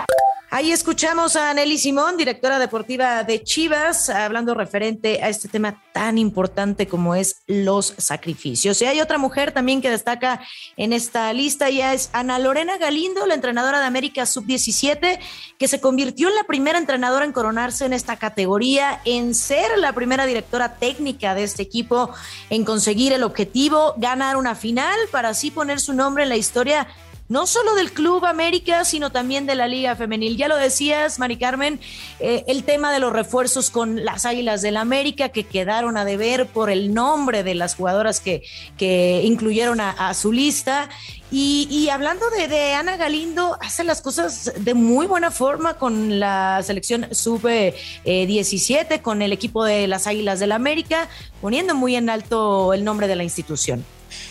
Ahí 0.56 0.72
escuchamos 0.72 1.36
a 1.36 1.52
Nelly 1.52 1.76
Simón, 1.76 2.16
directora 2.16 2.58
deportiva 2.58 3.24
de 3.24 3.42
Chivas, 3.42 4.08
hablando 4.08 4.54
referente 4.54 5.22
a 5.22 5.28
este 5.28 5.48
tema 5.48 5.82
tan 5.92 6.16
importante 6.16 6.88
como 6.88 7.14
es 7.14 7.42
los 7.46 7.92
sacrificios. 7.98 8.80
Y 8.80 8.86
hay 8.86 9.02
otra 9.02 9.18
mujer 9.18 9.52
también 9.52 9.82
que 9.82 9.90
destaca 9.90 10.40
en 10.78 10.94
esta 10.94 11.30
lista, 11.34 11.68
ya 11.68 11.92
es 11.92 12.08
Ana 12.14 12.38
Lorena 12.38 12.78
Galindo, 12.78 13.26
la 13.26 13.34
entrenadora 13.34 13.80
de 13.80 13.84
América 13.84 14.24
Sub-17, 14.24 15.18
que 15.58 15.68
se 15.68 15.78
convirtió 15.78 16.30
en 16.30 16.36
la 16.36 16.44
primera 16.44 16.78
entrenadora 16.78 17.26
en 17.26 17.32
coronarse 17.32 17.84
en 17.84 17.92
esta 17.92 18.16
categoría, 18.16 19.02
en 19.04 19.34
ser 19.34 19.76
la 19.76 19.92
primera 19.92 20.24
directora 20.24 20.76
técnica 20.76 21.34
de 21.34 21.44
este 21.44 21.64
equipo, 21.64 22.14
en 22.48 22.64
conseguir 22.64 23.12
el 23.12 23.24
objetivo, 23.24 23.92
ganar 23.98 24.38
una 24.38 24.54
final 24.54 24.98
para 25.10 25.28
así 25.28 25.50
poner 25.50 25.80
su 25.80 25.92
nombre 25.92 26.22
en 26.22 26.30
la 26.30 26.36
historia 26.36 26.86
no 27.28 27.46
solo 27.46 27.74
del 27.74 27.92
Club 27.92 28.24
América, 28.24 28.84
sino 28.84 29.10
también 29.10 29.46
de 29.46 29.54
la 29.54 29.66
Liga 29.66 29.96
Femenil. 29.96 30.36
Ya 30.36 30.48
lo 30.48 30.56
decías, 30.56 31.18
Mari 31.18 31.36
Carmen, 31.36 31.80
eh, 32.20 32.44
el 32.46 32.64
tema 32.64 32.92
de 32.92 33.00
los 33.00 33.12
refuerzos 33.12 33.70
con 33.70 34.04
las 34.04 34.24
Águilas 34.24 34.62
del 34.62 34.76
América 34.76 35.30
que 35.30 35.44
quedaron 35.44 35.96
a 35.96 36.04
deber 36.04 36.46
por 36.46 36.70
el 36.70 36.94
nombre 36.94 37.42
de 37.42 37.54
las 37.54 37.74
jugadoras 37.74 38.20
que, 38.20 38.42
que 38.78 39.22
incluyeron 39.24 39.80
a, 39.80 40.14
su 40.14 40.32
lista. 40.32 40.88
Y, 41.32 41.88
hablando 41.88 42.30
de, 42.30 42.74
Ana 42.74 42.96
Galindo, 42.96 43.58
hace 43.60 43.82
las 43.82 44.00
cosas 44.00 44.52
de 44.58 44.74
muy 44.74 45.06
buena 45.06 45.32
forma 45.32 45.74
con 45.74 46.20
la 46.20 46.62
selección 46.62 47.08
sub-17, 47.10 48.86
eh, 48.88 49.02
con 49.02 49.20
el 49.22 49.32
equipo 49.32 49.64
de 49.64 49.88
las 49.88 50.06
Águilas 50.06 50.38
del 50.38 50.52
América, 50.52 51.08
poniendo 51.40 51.74
muy 51.74 51.96
en 51.96 52.08
alto 52.08 52.72
el 52.72 52.84
nombre 52.84 53.08
de 53.08 53.16
la 53.16 53.24
institución. 53.24 53.84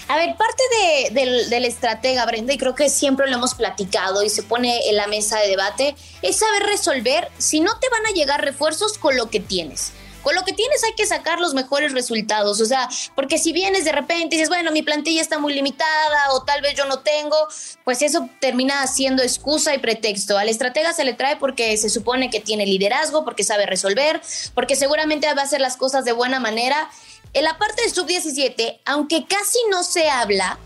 A 0.08 0.17
ver, 0.17 0.36
parte 0.36 0.63
de, 1.12 1.48
del, 1.50 1.65
estratega, 1.65 2.25
Brenda, 2.25 2.53
y 2.53 2.58
creo 2.58 2.75
que 2.75 2.89
siempre 2.89 3.27
lo 3.27 3.36
hemos 3.36 3.55
platicado 3.55 4.24
y 4.24 4.29
se 4.29 4.44
pone 4.44 4.89
en 4.89 4.96
la 4.96 5.08
mesa 5.08 5.39
de 5.39 5.48
debate, 5.48 5.96
es 6.22 6.38
saber 6.38 6.63
resolver 6.63 7.29
si 7.38 7.60
no 7.60 7.77
te 7.79 7.89
van 7.89 8.05
a 8.05 8.12
llegar 8.12 8.44
refuerzos 8.44 8.98
con 8.98 9.17
lo 9.17 9.29
que 9.29 9.39
tienes. 9.39 9.94
Con 10.25 10.34
lo 10.34 10.41
que 10.41 10.53
tienes 10.53 10.84
hay 10.84 10.94
que 10.94 11.05
sacar 11.05 11.39
los 11.39 11.53
mejores 11.53 11.94
resultados, 11.94 12.60
o 12.60 12.65
sea, 12.65 12.89
porque 13.13 13.38
si 13.38 13.53
vienes 13.53 13.86
de 13.86 13.91
repente 13.91 14.36
y 14.36 14.39
dices, 14.39 14.50
bueno, 14.50 14.72
mi 14.72 14.82
plantilla 14.82 15.22
está 15.22 15.38
muy 15.38 15.53
limitada 15.53 16.32
o 16.32 16.41
tal 16.41 16.63
vez 16.63 16.74
yo 16.74 16.86
no 16.86 17.01
tengo, 17.01 17.38
pues 17.84 18.01
eso 18.01 18.27
termina 18.39 18.88
siendo 18.88 19.22
excusa 19.22 19.75
y 19.75 19.77
pretexto. 19.77 20.36
Al 20.36 20.50
estratega 20.50 20.94
se 20.94 21.03
le 21.03 21.13
trae 21.13 21.36
porque 21.36 21.77
se 21.77 21.91
supone 21.91 22.32
que 22.32 22.39
tiene 22.39 22.65
liderazgo, 22.65 23.24
porque 23.24 23.44
sabe 23.44 23.67
resolver, 23.67 24.20
porque 24.55 24.75
seguramente 24.75 25.32
va 25.32 25.44
a 25.44 25.46
hacer 25.46 25.62
las 25.62 25.77
cosas 25.77 26.05
de 26.05 26.12
buena 26.12 26.39
manera 26.39 26.89
en 27.36 27.44
la 27.44 27.58
parte 27.58 27.84
de 27.84 27.89
sub-17, 27.89 28.80
aunque 28.86 29.25
casi 29.27 29.60
no 29.70 29.84
se 29.84 30.10
habla, 30.10 30.58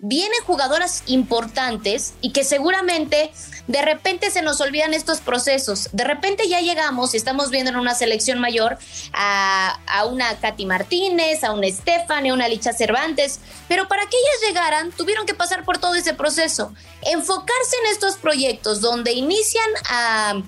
vienen 0.00 0.42
jugadoras 0.44 1.02
importantes 1.06 2.12
y 2.20 2.32
que 2.32 2.44
seguramente 2.44 3.32
de 3.66 3.82
repente 3.82 4.30
se 4.30 4.42
nos 4.42 4.60
olvidan 4.60 4.92
estos 4.92 5.20
procesos. 5.20 5.88
De 5.92 6.04
repente 6.04 6.46
ya 6.46 6.60
llegamos 6.60 7.14
y 7.14 7.16
estamos 7.16 7.50
viendo 7.50 7.70
en 7.70 7.76
una 7.76 7.94
selección 7.94 8.38
mayor 8.38 8.78
a, 9.14 9.78
una 10.10 10.38
Katy 10.38 10.66
Martínez, 10.66 11.42
a 11.42 11.52
una 11.52 11.68
Stephanie, 11.68 12.32
a 12.32 12.34
una 12.34 12.48
Licha 12.48 12.74
Cervantes, 12.74 13.40
pero 13.66 13.88
para 13.88 14.02
que 14.02 14.16
ellas 14.16 14.48
llegaran 14.48 14.92
tuvieron 14.92 15.24
que 15.24 15.34
pasar 15.34 15.64
por 15.64 15.78
todo 15.78 15.94
ese 15.94 16.12
proceso. 16.12 16.74
Enfocarse 17.00 17.76
en 17.84 17.92
estos 17.92 18.16
proyectos 18.16 18.82
donde 18.82 19.12
inician 19.12 19.70
a 19.88 20.42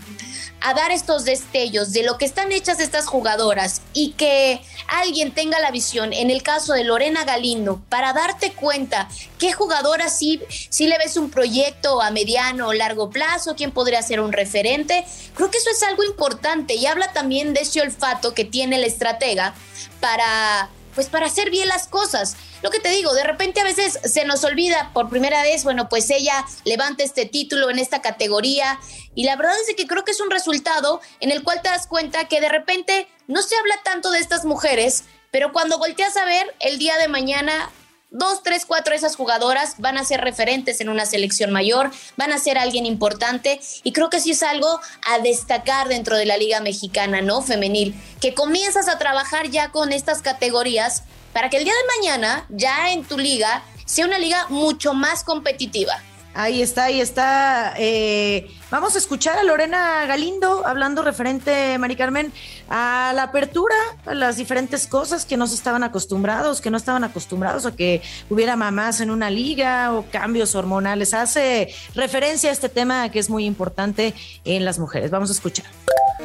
a 0.64 0.74
dar 0.74 0.90
estos 0.90 1.24
destellos 1.24 1.92
de 1.92 2.02
lo 2.02 2.18
que 2.18 2.24
están 2.24 2.52
hechas 2.52 2.80
estas 2.80 3.06
jugadoras 3.06 3.82
y 3.92 4.12
que 4.12 4.60
alguien 4.88 5.32
tenga 5.32 5.58
la 5.60 5.70
visión, 5.70 6.12
en 6.12 6.30
el 6.30 6.42
caso 6.42 6.72
de 6.74 6.84
Lorena 6.84 7.24
Galindo, 7.24 7.82
para 7.88 8.12
darte 8.12 8.52
cuenta 8.52 9.08
qué 9.38 9.52
jugadora 9.52 10.08
sí, 10.08 10.40
sí 10.70 10.86
le 10.86 10.98
ves 10.98 11.16
un 11.16 11.30
proyecto 11.30 12.00
a 12.00 12.10
mediano 12.10 12.68
o 12.68 12.72
largo 12.72 13.10
plazo, 13.10 13.54
quién 13.56 13.72
podría 13.72 14.02
ser 14.02 14.20
un 14.20 14.32
referente, 14.32 15.04
creo 15.34 15.50
que 15.50 15.58
eso 15.58 15.70
es 15.70 15.82
algo 15.82 16.04
importante 16.04 16.74
y 16.74 16.86
habla 16.86 17.12
también 17.12 17.54
de 17.54 17.60
ese 17.60 17.80
olfato 17.80 18.34
que 18.34 18.44
tiene 18.44 18.76
el 18.76 18.84
estratega 18.84 19.54
para 20.00 20.70
pues 20.94 21.08
para 21.08 21.26
hacer 21.26 21.50
bien 21.50 21.68
las 21.68 21.88
cosas. 21.88 22.36
Lo 22.62 22.70
que 22.70 22.80
te 22.80 22.90
digo, 22.90 23.14
de 23.14 23.24
repente 23.24 23.60
a 23.60 23.64
veces 23.64 23.98
se 24.04 24.24
nos 24.24 24.44
olvida 24.44 24.90
por 24.92 25.08
primera 25.08 25.42
vez, 25.42 25.64
bueno, 25.64 25.88
pues 25.88 26.10
ella 26.10 26.44
levanta 26.64 27.02
este 27.02 27.26
título 27.26 27.70
en 27.70 27.78
esta 27.78 28.02
categoría 28.02 28.78
y 29.14 29.24
la 29.24 29.36
verdad 29.36 29.54
es 29.66 29.74
que 29.74 29.86
creo 29.86 30.04
que 30.04 30.12
es 30.12 30.20
un 30.20 30.30
resultado 30.30 31.00
en 31.20 31.30
el 31.30 31.42
cual 31.42 31.62
te 31.62 31.68
das 31.68 31.86
cuenta 31.86 32.28
que 32.28 32.40
de 32.40 32.48
repente 32.48 33.08
no 33.26 33.42
se 33.42 33.56
habla 33.56 33.74
tanto 33.84 34.10
de 34.10 34.18
estas 34.18 34.44
mujeres, 34.44 35.04
pero 35.30 35.52
cuando 35.52 35.78
volteas 35.78 36.16
a 36.16 36.24
ver 36.24 36.54
el 36.60 36.78
día 36.78 36.96
de 36.98 37.08
mañana 37.08 37.70
dos, 38.12 38.42
tres, 38.42 38.64
cuatro 38.66 38.92
de 38.92 38.98
esas 38.98 39.16
jugadoras 39.16 39.74
van 39.78 39.98
a 39.98 40.04
ser 40.04 40.20
referentes 40.20 40.80
en 40.80 40.88
una 40.88 41.06
selección 41.06 41.50
mayor, 41.50 41.90
van 42.16 42.32
a 42.32 42.38
ser 42.38 42.58
alguien 42.58 42.86
importante 42.86 43.60
y 43.82 43.92
creo 43.92 44.10
que 44.10 44.20
sí 44.20 44.30
es 44.32 44.42
algo 44.42 44.80
a 45.10 45.18
destacar 45.18 45.88
dentro 45.88 46.16
de 46.16 46.26
la 46.26 46.36
Liga 46.36 46.60
Mexicana, 46.60 47.22
¿no? 47.22 47.42
Femenil, 47.42 47.94
que 48.20 48.34
comienzas 48.34 48.88
a 48.88 48.98
trabajar 48.98 49.48
ya 49.48 49.70
con 49.70 49.92
estas 49.92 50.22
categorías 50.22 51.02
para 51.32 51.48
que 51.48 51.56
el 51.56 51.64
día 51.64 51.72
de 51.72 52.00
mañana, 52.00 52.46
ya 52.50 52.92
en 52.92 53.04
tu 53.04 53.18
liga, 53.18 53.64
sea 53.86 54.04
una 54.04 54.18
liga 54.18 54.46
mucho 54.48 54.94
más 54.94 55.24
competitiva. 55.24 56.02
Ahí 56.34 56.62
está, 56.62 56.84
ahí 56.84 57.00
está. 57.00 57.74
Eh, 57.76 58.50
vamos 58.72 58.94
a 58.94 58.98
escuchar 58.98 59.36
a 59.36 59.44
Lorena 59.44 60.06
Galindo 60.06 60.66
hablando 60.66 61.02
referente, 61.02 61.76
Mari 61.78 61.94
Carmen, 61.94 62.32
a 62.70 63.12
la 63.14 63.24
apertura, 63.24 63.76
a 64.06 64.14
las 64.14 64.38
diferentes 64.38 64.86
cosas 64.86 65.26
que 65.26 65.36
no 65.36 65.46
se 65.46 65.54
estaban 65.54 65.84
acostumbrados, 65.84 66.62
que 66.62 66.70
no 66.70 66.78
estaban 66.78 67.04
acostumbrados 67.04 67.66
a 67.66 67.76
que 67.76 68.00
hubiera 68.30 68.56
mamás 68.56 69.02
en 69.02 69.10
una 69.10 69.28
liga 69.28 69.92
o 69.92 70.06
cambios 70.10 70.54
hormonales. 70.54 71.12
Hace 71.12 71.68
referencia 71.94 72.48
a 72.48 72.52
este 72.54 72.70
tema 72.70 73.10
que 73.10 73.18
es 73.18 73.28
muy 73.28 73.44
importante 73.44 74.14
en 74.44 74.64
las 74.64 74.78
mujeres. 74.78 75.10
Vamos 75.10 75.28
a 75.28 75.34
escuchar 75.34 75.66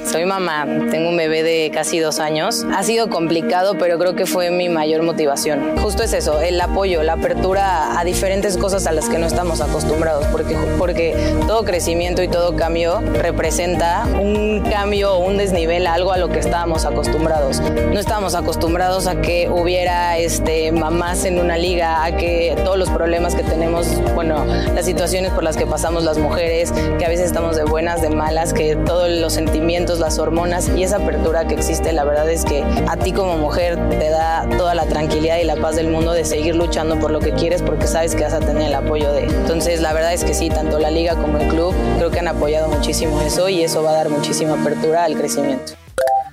Soy 0.06 0.26
mamá, 0.26 0.66
tengo 0.90 1.10
un 1.10 1.18
bebé 1.18 1.44
de 1.44 1.70
casi 1.74 2.00
dos 2.00 2.20
años. 2.20 2.66
Ha 2.74 2.84
sido 2.84 3.10
complicado, 3.10 3.78
pero 3.78 3.98
creo 4.00 4.16
que 4.16 4.26
fue 4.26 4.52
mi 4.52 4.70
mayor 4.70 5.04
motivación. 5.04 5.78
Justo 5.80 6.02
es 6.04 6.14
eso, 6.14 6.40
el 6.40 6.62
apoyo, 6.62 7.04
la 7.04 7.14
apertura 7.14 8.00
a 8.00 8.04
diferentes 8.06 8.58
cosas 8.58 8.88
a 8.88 8.94
las 8.94 9.10
que 9.10 9.18
no 9.18 9.26
estamos 9.26 9.60
acostumbrados, 9.60 10.26
porque, 10.28 10.56
porque 10.78 11.36
todo 11.46 11.66
crecimiento 11.66 12.24
y 12.24 12.30
todo 12.30 12.37
cambio 12.56 13.02
representa 13.02 14.06
un 14.20 14.62
cambio 14.62 15.18
un 15.18 15.38
desnivel, 15.38 15.88
algo 15.88 16.12
a 16.12 16.18
lo 16.18 16.30
que 16.30 16.40
estábamos 16.40 16.86
acostumbrados. 16.86 17.60
No 17.60 18.00
estábamos 18.00 18.36
acostumbrados 18.36 19.08
a 19.08 19.22
que 19.22 19.50
hubiera 19.50 20.18
este, 20.18 20.72
mamás 20.72 21.26
en 21.26 21.40
una 21.40 21.58
liga, 21.58 22.04
a 22.04 22.16
que 22.16 22.56
todos 22.64 22.78
los 22.78 22.90
problemas 22.90 23.36
que 23.36 23.44
tenemos, 23.44 23.88
bueno, 24.14 24.46
las 24.46 24.86
situaciones 24.86 25.32
por 25.32 25.44
las 25.44 25.58
que 25.58 25.66
pasamos 25.66 26.04
las 26.04 26.18
mujeres, 26.18 26.72
que 27.00 27.06
a 27.06 27.10
veces 27.10 27.28
estamos 27.28 27.56
de 27.56 27.64
buenas, 27.64 28.02
de 28.02 28.10
malas, 28.10 28.54
que 28.54 28.76
todos 28.76 29.10
los 29.10 29.34
sentimientos, 29.34 30.00
las 30.00 30.20
hormonas 30.20 30.70
y 30.70 30.84
esa 30.84 30.98
apertura 30.98 31.48
que 31.48 31.56
existe, 31.56 31.92
la 31.94 32.04
verdad 32.04 32.30
es 32.30 32.46
que 32.46 32.64
a 32.88 32.98
ti 32.98 33.12
como 33.12 33.38
mujer 33.38 33.78
te 33.90 34.10
da 34.10 34.48
toda 34.58 34.76
la 34.76 34.86
tranquilidad 34.86 35.38
y 35.38 35.44
la 35.44 35.56
paz 35.56 35.76
del 35.76 35.88
mundo 35.88 36.14
de 36.14 36.26
seguir 36.26 36.56
luchando 36.56 37.00
por 37.00 37.12
lo 37.12 37.20
que 37.20 37.34
quieres 37.34 37.62
porque 37.62 37.88
sabes 37.88 38.16
que 38.16 38.24
vas 38.24 38.34
a 38.34 38.40
tener 38.40 38.64
el 38.64 38.76
apoyo 38.76 39.12
de. 39.12 39.24
Entonces, 39.24 39.82
la 39.82 39.94
verdad 39.94 40.14
es 40.14 40.24
que 40.24 40.34
sí, 40.34 40.50
tanto 40.50 40.80
la 40.80 40.92
liga 40.92 41.16
como 41.16 41.38
el 41.38 41.48
club 41.48 41.74
creo 41.98 42.12
que 42.12 42.20
han 42.20 42.27
apoyado 42.28 42.68
muchísimo 42.70 43.22
eso 43.22 43.50
y 43.50 43.62
eso 43.62 43.84
va 43.84 43.92
a 43.92 43.94
dar 43.94 44.10
muchísima 44.10 44.60
apertura 44.60 45.04
al 45.04 45.16
crecimiento. 45.16 45.74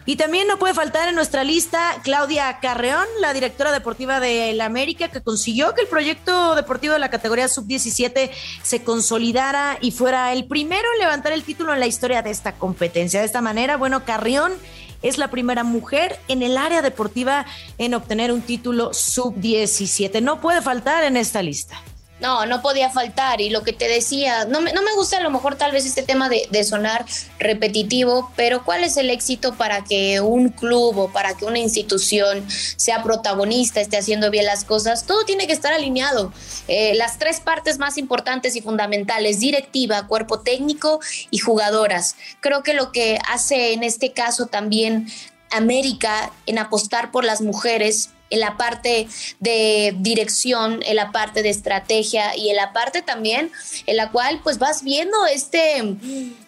Y 0.07 0.17
también 0.17 0.47
no 0.47 0.59
puede 0.59 0.75
faltar 0.75 1.09
en 1.09 1.15
nuestra 1.15 1.45
lista 1.45 1.99
Claudia 2.03 2.59
Carreón, 2.61 3.07
la 3.21 3.33
directora 3.33 3.73
deportiva 3.73 4.21
de 4.21 4.53
la 4.53 4.67
América, 4.67 5.09
que 5.09 5.23
consiguió 5.23 5.75
que 5.75 5.81
el 5.81 5.87
proyecto 5.87 6.55
deportivo 6.55 6.93
de 6.93 6.99
la 6.99 7.09
categoría 7.09 7.49
sub-17 7.49 8.31
se 8.63 8.85
consolidara 8.85 9.79
y 9.81 9.93
fuera 9.93 10.33
el 10.35 10.45
primero 10.45 10.87
en 10.95 11.01
levantar 11.01 11.33
el 11.33 11.43
título 11.43 11.73
en 11.73 11.81
la 11.81 11.87
historia 11.87 12.21
de 12.21 12.31
esta 12.31 12.53
competencia. 12.53 13.21
De 13.21 13.27
esta 13.27 13.41
manera, 13.41 13.79
bueno, 13.79 14.05
Carreón 14.05 14.53
es 15.01 15.17
la 15.17 15.29
primera 15.29 15.65
mujer 15.65 16.19
en 16.29 16.43
el 16.43 16.59
área 16.59 16.83
deportiva 16.83 17.47
en 17.79 17.95
obtener 17.95 18.31
un 18.31 18.43
título 18.43 18.93
sub-17. 18.93 20.21
No 20.21 20.39
puede 20.41 20.61
faltar 20.61 21.05
en 21.05 21.17
esta 21.17 21.43
lista. 21.43 21.81
No, 22.21 22.47
no 22.47 22.63
podía 22.63 22.91
faltar. 22.91 23.41
Y 23.41 23.51
lo 23.51 23.63
que 23.63 23.73
te 23.73 23.89
decía, 23.89 24.45
no 24.45 24.61
me, 24.61 24.73
no 24.73 24.83
me 24.83 24.95
gusta 24.95 25.17
a 25.17 25.21
lo 25.21 25.31
mejor 25.31 25.57
tal 25.57 25.73
vez 25.73 25.85
este 25.85 26.03
tema 26.03 26.29
de, 26.29 26.47
de, 26.51 26.65
sonar 26.65 27.05
repetitivo, 27.39 28.31
pero 28.37 28.65
¿cuál 28.65 28.85
es 28.85 28.97
el 28.97 29.11
éxito 29.11 29.55
para 29.55 29.83
que 29.83 30.21
un 30.21 30.51
club 30.51 30.97
o 30.97 31.13
para 31.13 31.37
que 31.37 31.45
una 31.45 31.59
institución 31.59 32.47
sea 32.49 33.03
protagonista, 33.03 33.81
esté 33.81 33.97
haciendo 33.97 34.31
bien 34.31 34.47
las 34.47 34.65
cosas? 34.65 35.07
Todo 35.07 35.25
tiene 35.25 35.47
que 35.47 35.53
estar 35.53 35.73
alineado. 35.73 36.33
Eh, 36.69 36.95
las 36.95 37.19
tres 37.19 37.41
partes 37.41 37.79
más 37.79 37.99
importantes 37.99 38.55
y 38.57 38.63
fundamentales, 38.63 39.41
directiva, 39.41 40.07
cuerpo 40.07 40.41
técnico 40.41 41.01
y 41.31 41.39
jugadoras. 41.39 42.17
Creo 42.41 42.63
que 42.63 42.75
lo 42.75 42.93
que 42.93 43.19
hace 43.29 43.73
en 43.73 43.83
este 43.83 44.13
caso 44.13 44.47
también 44.47 45.09
América 45.51 46.33
en 46.47 46.59
apostar 46.59 47.11
por 47.11 47.25
las 47.25 47.41
mujeres 47.41 48.11
en 48.35 48.41
la 48.41 48.57
parte 48.57 49.09
de 49.41 49.95
dirección, 49.99 50.81
en 50.85 50.97
la 50.97 51.13
parte 51.13 51.43
de 51.43 51.51
estrategia 51.51 52.37
y 52.37 52.51
en 52.51 52.57
la 52.57 52.73
parte 52.73 53.01
también 53.03 53.51
en 53.87 53.97
la 53.97 54.11
cual 54.11 54.41
pues 54.43 54.59
vas 54.59 54.83
viendo 54.83 55.27
este, 55.27 55.83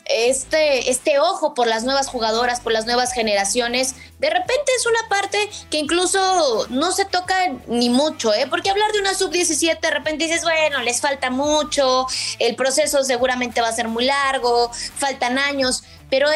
este, 0.04 0.90
este 0.90 1.18
ojo 1.18 1.54
por 1.54 1.66
las 1.66 1.84
nuevas 1.84 2.08
jugadoras, 2.08 2.60
por 2.60 2.72
las 2.72 2.86
nuevas 2.86 3.12
generaciones. 3.12 3.94
De 4.18 4.30
repente 4.30 4.72
es 4.76 4.86
una 4.86 5.08
parte 5.08 5.38
que 5.70 5.78
incluso 5.78 6.66
no 6.70 6.92
se 6.92 7.04
toca 7.04 7.34
ni 7.68 7.88
mucho, 7.88 8.34
¿eh? 8.34 8.46
Porque 8.48 8.70
hablar 8.70 8.90
de 8.92 9.00
una 9.00 9.14
sub-17 9.14 9.80
de 9.80 9.90
repente 9.90 10.24
dices, 10.24 10.42
bueno, 10.42 10.82
les 10.82 11.00
falta 11.00 11.30
mucho, 11.30 12.06
el 12.38 12.56
proceso 12.56 13.04
seguramente 13.04 13.60
va 13.60 13.68
a 13.68 13.72
ser 13.72 13.88
muy 13.88 14.04
largo, 14.04 14.70
faltan 14.72 15.38
años, 15.38 15.84
pero 16.10 16.28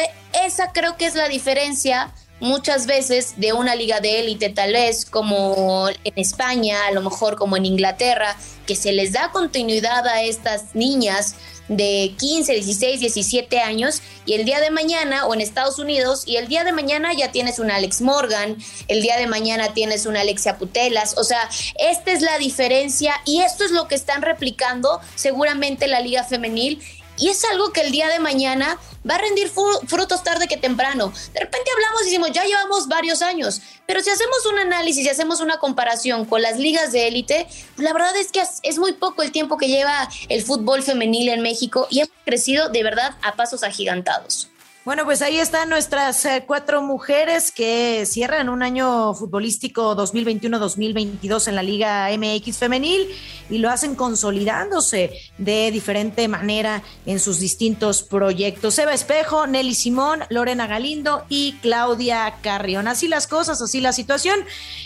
esa 0.45 0.71
creo 0.71 0.95
que 0.97 1.05
es 1.05 1.15
la 1.15 1.27
diferencia 1.27 2.13
muchas 2.41 2.87
veces 2.87 3.35
de 3.37 3.53
una 3.53 3.75
liga 3.75 4.01
de 4.01 4.19
élite 4.19 4.49
tal 4.49 4.73
vez 4.73 5.05
como 5.05 5.87
en 5.89 6.13
España, 6.17 6.87
a 6.87 6.91
lo 6.91 7.01
mejor 7.01 7.37
como 7.37 7.55
en 7.55 7.65
Inglaterra, 7.65 8.35
que 8.65 8.75
se 8.75 8.91
les 8.91 9.13
da 9.13 9.31
continuidad 9.31 10.05
a 10.07 10.23
estas 10.23 10.75
niñas 10.75 11.35
de 11.67 12.13
15, 12.17 12.53
16, 12.53 12.99
17 12.99 13.59
años 13.59 14.01
y 14.25 14.33
el 14.33 14.43
día 14.43 14.59
de 14.59 14.71
mañana 14.71 15.25
o 15.25 15.33
en 15.33 15.39
Estados 15.39 15.79
Unidos 15.79 16.23
y 16.25 16.35
el 16.35 16.47
día 16.47 16.65
de 16.65 16.73
mañana 16.73 17.13
ya 17.13 17.31
tienes 17.31 17.59
una 17.59 17.75
Alex 17.75 18.01
Morgan, 18.01 18.57
el 18.89 19.01
día 19.01 19.17
de 19.17 19.27
mañana 19.27 19.73
tienes 19.73 20.05
una 20.05 20.21
Alexia 20.21 20.57
Putelas, 20.57 21.17
o 21.17 21.23
sea, 21.23 21.49
esta 21.79 22.11
es 22.11 22.21
la 22.21 22.37
diferencia 22.39 23.13
y 23.25 23.41
esto 23.41 23.63
es 23.63 23.71
lo 23.71 23.87
que 23.87 23.95
están 23.95 24.21
replicando 24.21 24.99
seguramente 25.15 25.87
la 25.87 26.01
liga 26.01 26.25
femenil 26.25 26.81
y 27.17 27.29
es 27.29 27.43
algo 27.45 27.71
que 27.71 27.81
el 27.81 27.91
día 27.91 28.09
de 28.09 28.19
mañana 28.19 28.77
va 29.09 29.15
a 29.15 29.17
rendir 29.17 29.49
frutos 29.49 30.23
tarde 30.23 30.47
que 30.47 30.57
temprano. 30.57 31.11
De 31.33 31.39
repente 31.39 31.71
hablamos 31.75 32.01
y 32.03 32.05
decimos, 32.05 32.31
ya 32.31 32.43
llevamos 32.43 32.87
varios 32.87 33.21
años, 33.21 33.61
pero 33.85 34.01
si 34.01 34.09
hacemos 34.09 34.45
un 34.51 34.59
análisis 34.59 35.05
y 35.05 35.09
hacemos 35.09 35.41
una 35.41 35.57
comparación 35.57 36.25
con 36.25 36.41
las 36.41 36.57
ligas 36.57 36.91
de 36.91 37.07
élite, 37.07 37.47
la 37.77 37.93
verdad 37.93 38.15
es 38.17 38.31
que 38.31 38.43
es 38.63 38.77
muy 38.77 38.93
poco 38.93 39.23
el 39.23 39.31
tiempo 39.31 39.57
que 39.57 39.67
lleva 39.67 40.09
el 40.29 40.43
fútbol 40.43 40.83
femenil 40.83 41.29
en 41.29 41.41
México 41.41 41.87
y 41.89 41.99
hemos 41.99 42.11
crecido 42.25 42.69
de 42.69 42.83
verdad 42.83 43.15
a 43.21 43.35
pasos 43.35 43.63
agigantados. 43.63 44.50
Bueno, 44.83 45.05
pues 45.05 45.21
ahí 45.21 45.37
están 45.37 45.69
nuestras 45.69 46.25
eh, 46.25 46.43
cuatro 46.47 46.81
mujeres 46.81 47.51
que 47.51 48.03
cierran 48.07 48.49
un 48.49 48.63
año 48.63 49.13
futbolístico 49.13 49.95
2021-2022 49.95 51.49
en 51.49 51.55
la 51.55 51.61
Liga 51.61 52.09
MX 52.17 52.57
femenil 52.57 53.07
y 53.51 53.59
lo 53.59 53.69
hacen 53.69 53.93
consolidándose 53.93 55.11
de 55.37 55.69
diferente 55.69 56.27
manera 56.27 56.81
en 57.05 57.19
sus 57.19 57.39
distintos 57.39 58.01
proyectos. 58.01 58.79
Eva 58.79 58.91
Espejo, 58.91 59.45
Nelly 59.45 59.75
Simón, 59.75 60.21
Lorena 60.29 60.65
Galindo 60.65 61.25
y 61.29 61.53
Claudia 61.61 62.37
Carrión. 62.41 62.87
Así 62.87 63.07
las 63.07 63.27
cosas, 63.27 63.61
así 63.61 63.81
la 63.81 63.93
situación. 63.93 64.39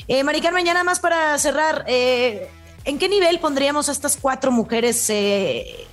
Eh, 0.10 0.26
Mari 0.26 0.42
Carmen, 0.42 0.66
ya 0.66 0.74
nada 0.74 0.84
más 0.84 1.00
para 1.00 1.38
cerrar, 1.40 1.86
eh, 1.88 2.50
¿en 2.84 3.00
qué 3.00 3.08
nivel 3.08 3.40
pondríamos 3.40 3.88
a 3.88 3.94
estas 3.94 4.18
cuatro 4.18 4.52
mujeres 4.52 5.10
eh, 5.10 5.88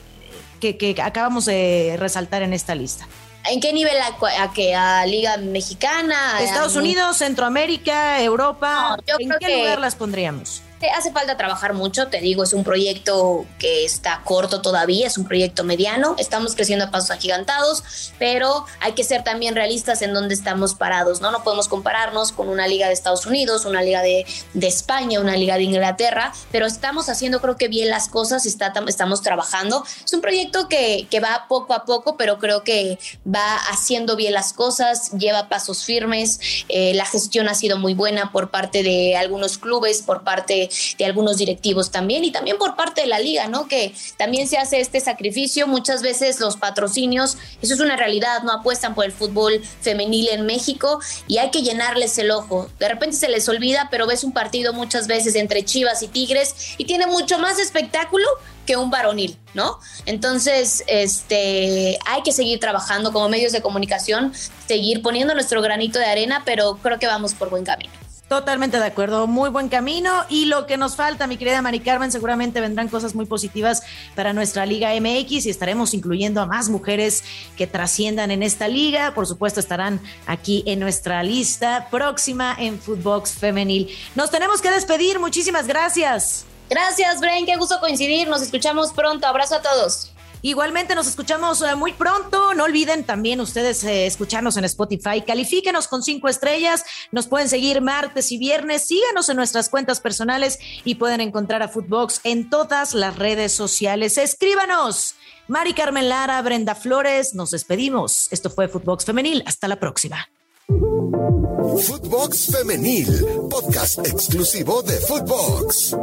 que 0.59 0.97
acabamos 1.01 1.45
de 1.45 1.95
resaltar 2.01 2.43
en 2.43 2.53
esta 2.53 2.75
lista? 2.75 3.07
¿En 3.51 3.61
qué 3.61 3.73
nivel 3.73 3.97
a, 3.99 4.43
a, 4.43 4.53
que 4.53 4.75
a 4.75 5.05
Liga 5.07 5.37
Mexicana? 5.37 6.41
Estados 6.41 6.77
Unidos, 6.77 7.17
Centroamérica, 7.17 8.23
Europa. 8.23 8.97
No, 8.97 9.15
¿En 9.19 9.33
qué 9.41 9.59
lugar 9.59 9.81
las 9.81 9.97
pondríamos? 9.97 10.63
Hace 10.91 11.13
falta 11.13 11.37
trabajar 11.37 11.75
mucho, 11.75 12.09
te 12.09 12.21
digo, 12.21 12.43
es 12.43 12.53
un 12.53 12.65
proyecto 12.65 13.47
que 13.59 13.85
está 13.85 14.23
corto 14.25 14.63
todavía, 14.63 15.07
es 15.07 15.19
un 15.19 15.27
proyecto 15.27 15.65
mediano, 15.65 16.15
estamos 16.19 16.55
creciendo 16.55 16.87
a 16.87 16.91
pasos 16.91 17.11
agigantados, 17.11 18.13
pero 18.19 18.67
hay 18.81 18.93
que 18.93 19.05
ser 19.05 19.25
también 19.25 19.55
realistas 19.55 20.03
en 20.03 20.13
dónde 20.13 20.35
estamos 20.35 20.75
parados, 20.75 21.21
¿no? 21.21 21.31
No 21.31 21.43
podemos 21.43 21.69
compararnos 21.69 22.33
con 22.33 22.49
una 22.49 22.67
liga 22.67 22.87
de 22.87 22.93
Estados 22.93 23.27
Unidos, 23.27 23.65
una 23.65 23.83
liga 23.83 24.03
de, 24.03 24.27
de 24.55 24.67
España, 24.67 25.21
una 25.21 25.37
liga 25.37 25.57
de 25.57 25.65
Inglaterra, 25.65 26.33
pero 26.51 26.67
estamos 26.67 27.09
haciendo 27.09 27.41
creo 27.41 27.57
que 27.57 27.69
bien 27.69 27.91
las 27.91 28.09
cosas, 28.09 28.47
está, 28.47 28.73
estamos 28.87 29.23
trabajando. 29.23 29.85
Es 30.05 30.13
un 30.13 30.21
proyecto 30.21 30.69
que, 30.69 31.07
que 31.11 31.21
va 31.21 31.47
poco 31.49 31.75
a 31.75 31.85
poco, 31.85 32.17
pero 32.17 32.39
creo 32.39 32.63
que 32.63 32.99
va 33.27 33.57
haciendo 33.71 34.17
bien 34.17 34.33
las 34.33 34.53
cosas, 34.53 35.13
lleva 35.13 35.49
pasos 35.49 35.85
firmes, 35.85 36.41
eh, 36.69 36.95
la 36.95 37.07
gestión 37.07 37.49
ha 37.49 37.55
sido 37.55 37.79
muy 37.79 37.95
buena 37.95 38.33
por 38.33 38.51
parte 38.51 38.83
de 38.83 39.17
algunos 39.17 39.59
clubes, 39.59 40.03
por 40.03 40.25
parte 40.25 40.71
de 40.99 41.05
algunos 41.05 41.37
directivos 41.37 41.91
también 41.91 42.25
y 42.25 42.31
también 42.33 42.59
por 42.59 42.77
parte 42.77 43.03
de 43.03 43.07
la 43.07 43.19
liga, 43.19 43.49
¿no? 43.49 43.69
Que 43.69 43.95
también 44.17 44.49
se 44.49 44.59
hace 44.59 44.81
este 44.81 45.01
sacrificio. 45.01 45.67
Muchas 45.67 46.03
veces 46.03 46.41
los 46.41 46.57
patrocinios, 46.57 47.37
eso 47.61 47.75
es 47.75 47.81
una 47.81 47.97
realidad, 47.97 48.43
no 48.43 48.53
apuestan 48.53 48.95
por 48.95 49.05
el 49.05 49.13
fútbol 49.13 49.63
femenil 49.81 50.29
en 50.29 50.47
México 50.47 51.01
y 51.29 51.39
hay 51.39 51.51
que 51.51 51.63
llenarles 51.63 52.19
el 52.19 52.31
ojo. 52.31 52.69
De 52.79 52.89
repente 52.89 53.17
se 53.17 53.29
les 53.29 53.49
olvida, 53.49 53.89
pero 53.91 54.07
ves 54.07 54.25
un 54.25 54.33
partido 54.33 54.73
muchas 54.73 55.07
veces 55.07 55.35
entre 55.35 55.65
Chivas 55.65 56.03
y 56.03 56.09
Tigres 56.09 56.75
y 56.79 56.85
tiene 56.85 57.07
mucho 57.07 57.39
más 57.39 57.59
espectáculo 57.59 58.27
que 58.67 58.77
un 58.77 58.91
varonil, 58.91 59.39
¿no? 59.55 59.79
Entonces, 60.07 60.85
este, 60.87 61.99
hay 62.07 62.23
que 62.23 62.33
seguir 62.33 62.61
trabajando 62.61 63.13
como 63.13 63.29
medios 63.29 63.53
de 63.53 63.61
comunicación, 63.61 64.33
seguir 64.67 65.03
poniendo 65.03 65.35
nuestro 65.35 65.61
granito 65.63 65.99
de 65.99 66.07
arena, 66.07 66.43
pero 66.45 66.79
creo 66.83 66.99
que 66.99 67.07
vamos 67.07 67.35
por 67.35 67.51
buen 67.51 67.65
camino. 67.65 67.93
Totalmente 68.33 68.79
de 68.79 68.87
acuerdo, 68.87 69.27
muy 69.27 69.51
buen 69.51 69.69
camino 69.69 70.11
y 70.31 70.47
lo 70.47 70.65
que 70.65 70.79
nos 70.79 70.97
falta, 70.97 71.27
mi 71.27 71.37
querida 71.37 71.61
Mari 71.61 71.81
Carmen, 71.81 72.11
seguramente 72.11 72.63
vendrán 72.63 72.89
cosas 72.89 73.15
muy 73.15 73.27
positivas 73.27 73.83
para 74.15 74.33
nuestra 74.33 74.65
Liga 74.65 74.89
MX 74.99 75.45
y 75.45 75.51
estaremos 75.51 75.93
incluyendo 75.93 76.41
a 76.41 76.47
más 76.47 76.71
mujeres 76.71 77.25
que 77.59 77.67
trasciendan 77.67 78.31
en 78.31 78.43
esta 78.43 78.69
liga. 78.69 79.13
Por 79.13 79.27
supuesto, 79.27 79.61
estarán 79.61 80.01
aquí 80.27 80.63
en 80.67 80.81
nuestra 80.81 81.23
lista 81.23 81.89
próxima 81.91 82.57
en 82.59 82.81
Footbox 82.81 83.33
Femenil. 83.33 83.95
Nos 84.15 84.31
tenemos 84.31 84.63
que 84.63 84.71
despedir, 84.71 85.21
muchísimas 85.21 85.67
gracias. 85.67 86.47
Gracias, 86.71 87.21
Bren, 87.21 87.45
qué 87.45 87.57
gusto 87.57 87.81
coincidir, 87.81 88.29
nos 88.29 88.41
escuchamos 88.41 88.95
pronto, 88.95 89.27
abrazo 89.27 89.57
a 89.57 89.61
todos. 89.61 90.12
Igualmente 90.43 90.97
nos 90.97 91.07
escuchamos 91.07 91.63
eh, 91.63 91.77
muy 91.77 91.93
pronto. 91.93 92.53
No 92.55 92.65
olviden 92.65 93.05
también 93.05 93.41
ustedes 93.41 93.85
eh, 93.85 94.07
escucharnos 94.07 94.57
en 94.57 94.65
Spotify. 94.65 95.23
Califíquenos 95.25 95.87
con 95.87 96.03
cinco 96.03 96.29
estrellas. 96.29 96.85
Nos 97.13 97.29
pueden 97.29 97.49
seguir 97.49 97.81
martes 97.81 98.33
y 98.33 98.39
viernes. 98.39 98.87
Síganos 98.87 99.29
en 99.29 99.37
nuestras 99.37 99.69
cuentas 99.69 100.01
personales 100.01 100.59
y 100.85 100.97
pueden 100.97 101.21
encontrar 101.21 101.63
a 101.63 101.69
Footbox 101.69 102.21
en 102.25 102.51
todas 102.51 102.93
las 102.93 103.17
redes 103.17 103.53
sociales. 103.53 104.19
Escríbanos. 104.19 105.15
Mari 105.49 105.75
Carmen 105.75 106.09
Lara, 106.09 106.41
Brenda 106.43 106.75
Flores, 106.75 107.35
nos 107.35 107.51
despedimos. 107.51 108.29
Esto 108.33 108.51
fue 108.51 108.69
Footbox 108.69 109.05
Femenil. 109.05 109.43
Hasta 109.47 109.69
la 109.69 109.77
próxima. 109.77 110.29
Footbox 110.69 112.47
Femenil, 112.47 113.07
podcast 113.49 113.99
exclusivo 114.07 114.83
de 114.83 114.95
Footbox. 115.01 115.97